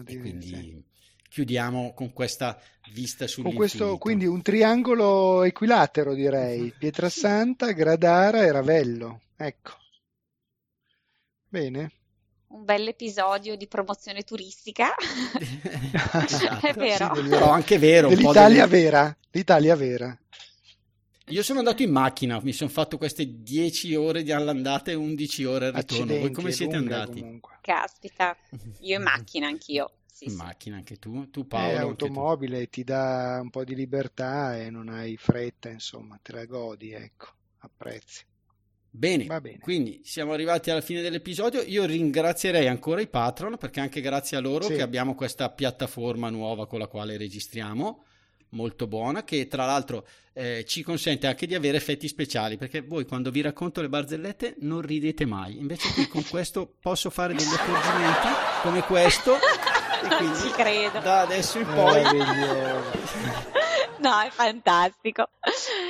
E 0.06 0.18
quindi 0.18 0.84
chiudiamo 1.28 1.94
con 1.94 2.12
questa 2.12 2.60
vista 2.92 3.26
sul 3.26 3.44
con 3.44 3.54
questo 3.54 3.96
quindi 3.96 4.26
un 4.26 4.42
triangolo 4.42 5.42
equilatero 5.42 6.14
direi. 6.14 6.72
Pietrasanta, 6.76 7.72
Gradara 7.72 8.42
e 8.42 8.52
Ravello. 8.52 9.20
Ecco. 9.36 9.72
Bene 11.48 11.92
un 12.52 12.64
bel 12.64 12.88
episodio 12.88 13.56
di 13.56 13.66
promozione 13.66 14.22
turistica. 14.22 14.94
esatto, 16.24 16.66
è 16.68 16.72
vero. 16.74 17.14
Sì, 17.14 17.28
però 17.28 17.50
anche 17.50 17.78
vero. 17.78 18.08
Dell'Italia 18.08 18.66
delle... 18.66 18.82
vera, 18.82 19.16
l'Italia 19.30 19.74
vera. 19.74 20.16
Io 21.26 21.42
sono 21.42 21.60
andato 21.60 21.82
in 21.82 21.90
macchina, 21.90 22.40
mi 22.42 22.52
sono 22.52 22.68
fatto 22.68 22.98
queste 22.98 23.42
10 23.42 23.94
ore 23.94 24.22
di 24.22 24.32
all'andata 24.32 24.90
e 24.90 24.94
11 24.94 25.44
ore 25.44 25.66
al 25.66 25.72
ritorno. 25.72 26.02
Accidenti, 26.02 26.20
Voi 26.20 26.32
come 26.32 26.52
siete 26.52 26.76
andati? 26.76 27.20
Comunque. 27.20 27.58
Caspita, 27.60 28.36
io 28.80 28.96
in 28.96 29.02
macchina 29.02 29.46
anch'io. 29.46 29.92
Sì, 30.04 30.24
in 30.24 30.30
sì. 30.32 30.36
macchina 30.36 30.76
anche 30.76 30.96
tu, 30.96 31.30
tu 31.30 31.46
Paolo. 31.46 31.70
È 31.70 31.80
automobile, 31.80 32.68
ti 32.68 32.84
dà 32.84 33.38
un 33.40 33.50
po' 33.50 33.64
di 33.64 33.74
libertà 33.74 34.58
e 34.58 34.68
non 34.68 34.88
hai 34.88 35.16
fretta, 35.16 35.70
insomma, 35.70 36.18
te 36.20 36.32
la 36.32 36.44
godi, 36.44 36.92
ecco, 36.92 37.28
apprezzi. 37.60 38.24
Bene, 38.94 39.24
bene, 39.24 39.58
quindi 39.58 40.02
siamo 40.04 40.34
arrivati 40.34 40.70
alla 40.70 40.82
fine 40.82 41.00
dell'episodio. 41.00 41.62
Io 41.62 41.86
ringrazierei 41.86 42.68
ancora 42.68 43.00
i 43.00 43.08
patron 43.08 43.56
perché 43.56 43.80
anche 43.80 44.02
grazie 44.02 44.36
a 44.36 44.40
loro 44.40 44.64
sì. 44.64 44.74
che 44.74 44.82
abbiamo 44.82 45.14
questa 45.14 45.48
piattaforma 45.48 46.28
nuova 46.28 46.66
con 46.66 46.78
la 46.78 46.86
quale 46.86 47.16
registriamo, 47.16 48.04
molto 48.50 48.86
buona, 48.86 49.24
che 49.24 49.48
tra 49.48 49.64
l'altro 49.64 50.06
eh, 50.34 50.66
ci 50.66 50.82
consente 50.82 51.26
anche 51.26 51.46
di 51.46 51.54
avere 51.54 51.78
effetti 51.78 52.06
speciali 52.06 52.58
perché 52.58 52.82
voi 52.82 53.06
quando 53.06 53.30
vi 53.30 53.40
racconto 53.40 53.80
le 53.80 53.88
barzellette 53.88 54.56
non 54.60 54.82
ridete 54.82 55.24
mai. 55.24 55.58
Invece 55.58 55.90
qui 55.94 56.06
con 56.06 56.22
questo 56.28 56.70
posso 56.78 57.08
fare 57.08 57.32
degli 57.32 57.46
accorgimenti 57.46 58.28
come 58.62 58.82
questo. 58.82 59.36
E 60.02 60.16
quindi, 60.16 60.36
ci 60.36 60.50
credo. 60.50 60.98
Da 60.98 61.20
adesso 61.20 61.60
in 61.60 61.66
poi 61.66 62.02
No, 64.02 64.20
è 64.20 64.30
fantastico. 64.30 65.28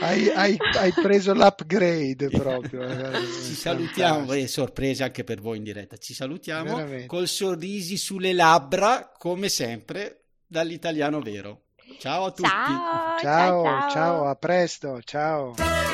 Hai, 0.00 0.28
hai, 0.28 0.56
hai 0.78 0.92
preso 0.92 1.32
l'upgrade 1.32 2.28
proprio. 2.30 2.82
Eh, 2.82 3.20
Ci 3.44 3.54
salutiamo, 3.54 4.32
è 4.32 4.46
sorpresa 4.46 5.04
anche 5.04 5.24
per 5.24 5.40
voi 5.40 5.56
in 5.58 5.64
diretta. 5.64 5.96
Ci 5.96 6.12
salutiamo 6.14 6.76
Veramente. 6.76 7.06
col 7.06 7.26
sorrisi 7.26 7.96
sulle 7.96 8.32
labbra, 8.32 9.10
come 9.16 9.48
sempre, 9.48 10.24
dall'italiano 10.46 11.20
vero. 11.20 11.62
Ciao 11.98 12.26
a 12.26 12.30
tutti. 12.30 12.48
Ciao, 12.48 13.18
ciao, 13.20 13.62
ciao, 13.64 13.90
ciao 13.90 14.28
a 14.28 14.34
presto, 14.34 15.00
ciao. 15.02 15.91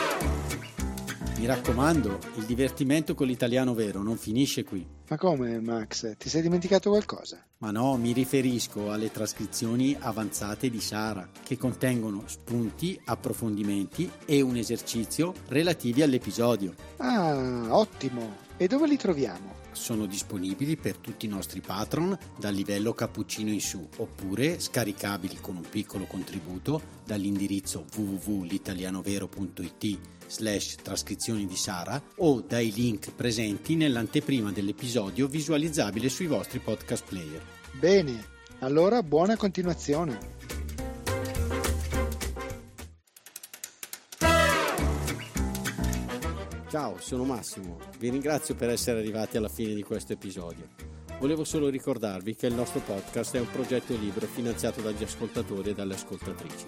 Mi 1.39 1.47
raccomando, 1.47 2.19
il 2.35 2.45
divertimento 2.47 3.15
con 3.15 3.29
l'italiano 3.29 3.73
vero 3.73 4.03
non 4.03 4.17
finisce 4.17 4.65
qui. 4.65 4.85
Ma 5.09 5.17
come, 5.17 5.61
Max? 5.61 6.17
Ti 6.17 6.29
sei 6.29 6.43
dimenticato 6.43 6.91
qualcosa? 6.91 7.47
Ma 7.59 7.71
no, 7.71 7.97
mi 7.97 8.13
riferisco 8.13 8.91
alle 8.91 9.13
trascrizioni 9.13 9.97
avanzate 9.97 10.69
di 10.69 10.81
Sara, 10.81 11.31
che 11.45 11.57
contengono 11.57 12.25
spunti, 12.27 13.01
approfondimenti 13.05 14.11
e 14.27 14.41
un 14.41 14.57
esercizio 14.57 15.33
relativi 15.47 16.03
all'episodio. 16.03 16.75
Ah, 16.97 17.69
ottimo! 17.71 18.47
E 18.57 18.67
dove 18.67 18.89
li 18.89 18.97
troviamo? 18.97 19.55
sono 19.71 20.07
disponibili 20.07 20.77
per 20.77 20.97
tutti 20.97 21.27
i 21.27 21.29
nostri 21.29 21.61
patron 21.61 22.19
dal 22.37 22.53
livello 22.53 22.95
cappuccino 22.95 23.53
in 23.53 23.61
su 23.61 23.89
oppure 23.99 24.59
scaricabili 24.59 25.39
con 25.41 25.55
un 25.55 25.65
piccolo 25.71 26.07
contributo 26.07 26.83
dall'indirizzo 27.05 27.85
www.litalianovero.it 27.95 30.18
slash 30.29 30.77
trascrizioni 30.77 31.47
di 31.47 31.57
Sara 31.57 32.01
o 32.17 32.41
dai 32.41 32.73
link 32.73 33.13
presenti 33.13 33.75
nell'anteprima 33.75 34.53
dell'episodio 34.53 35.27
visualizzabile 35.27 36.09
sui 36.09 36.27
vostri 36.27 36.59
podcast 36.59 37.05
player. 37.09 37.43
Bene, 37.73 38.25
allora 38.61 39.03
buona 39.03 39.37
continuazione. 39.37 40.37
Ciao, 46.69 46.99
sono 47.01 47.25
Massimo. 47.25 47.79
Vi 47.99 48.11
ringrazio 48.11 48.55
per 48.55 48.69
essere 48.69 48.99
arrivati 48.99 49.39
alla 49.39 49.49
fine 49.49 49.75
di 49.75 49.83
questo 49.83 50.13
episodio. 50.13 50.69
Volevo 51.19 51.43
solo 51.43 51.69
ricordarvi 51.69 52.37
che 52.37 52.47
il 52.47 52.55
nostro 52.55 52.81
podcast 52.81 53.35
è 53.35 53.41
un 53.41 53.51
progetto 53.51 53.97
libero 53.97 54.27
finanziato 54.27 54.81
dagli 54.81 55.03
ascoltatori 55.03 55.71
e 55.71 55.75
dalle 55.75 55.95
ascoltatrici. 55.95 56.67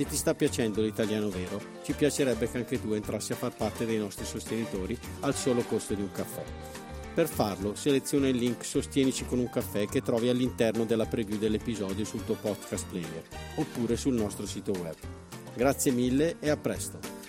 Se 0.00 0.06
ti 0.06 0.16
sta 0.16 0.34
piacendo 0.34 0.80
l'italiano 0.80 1.28
vero, 1.28 1.60
ci 1.82 1.92
piacerebbe 1.92 2.50
che 2.50 2.56
anche 2.56 2.80
tu 2.80 2.94
entrassi 2.94 3.32
a 3.32 3.36
far 3.36 3.54
parte 3.54 3.84
dei 3.84 3.98
nostri 3.98 4.24
sostenitori 4.24 4.98
al 5.20 5.34
solo 5.34 5.60
costo 5.60 5.92
di 5.92 6.00
un 6.00 6.10
caffè. 6.10 6.42
Per 7.12 7.28
farlo, 7.28 7.74
seleziona 7.74 8.26
il 8.26 8.36
link 8.36 8.64
Sostienici 8.64 9.26
con 9.26 9.38
un 9.38 9.50
caffè 9.50 9.84
che 9.84 10.00
trovi 10.00 10.30
all'interno 10.30 10.86
della 10.86 11.04
preview 11.04 11.36
dell'episodio 11.36 12.06
sul 12.06 12.24
tuo 12.24 12.36
podcast 12.36 12.86
player 12.88 13.24
oppure 13.56 13.98
sul 13.98 14.14
nostro 14.14 14.46
sito 14.46 14.72
web. 14.72 14.96
Grazie 15.54 15.92
mille 15.92 16.36
e 16.40 16.48
a 16.48 16.56
presto! 16.56 17.19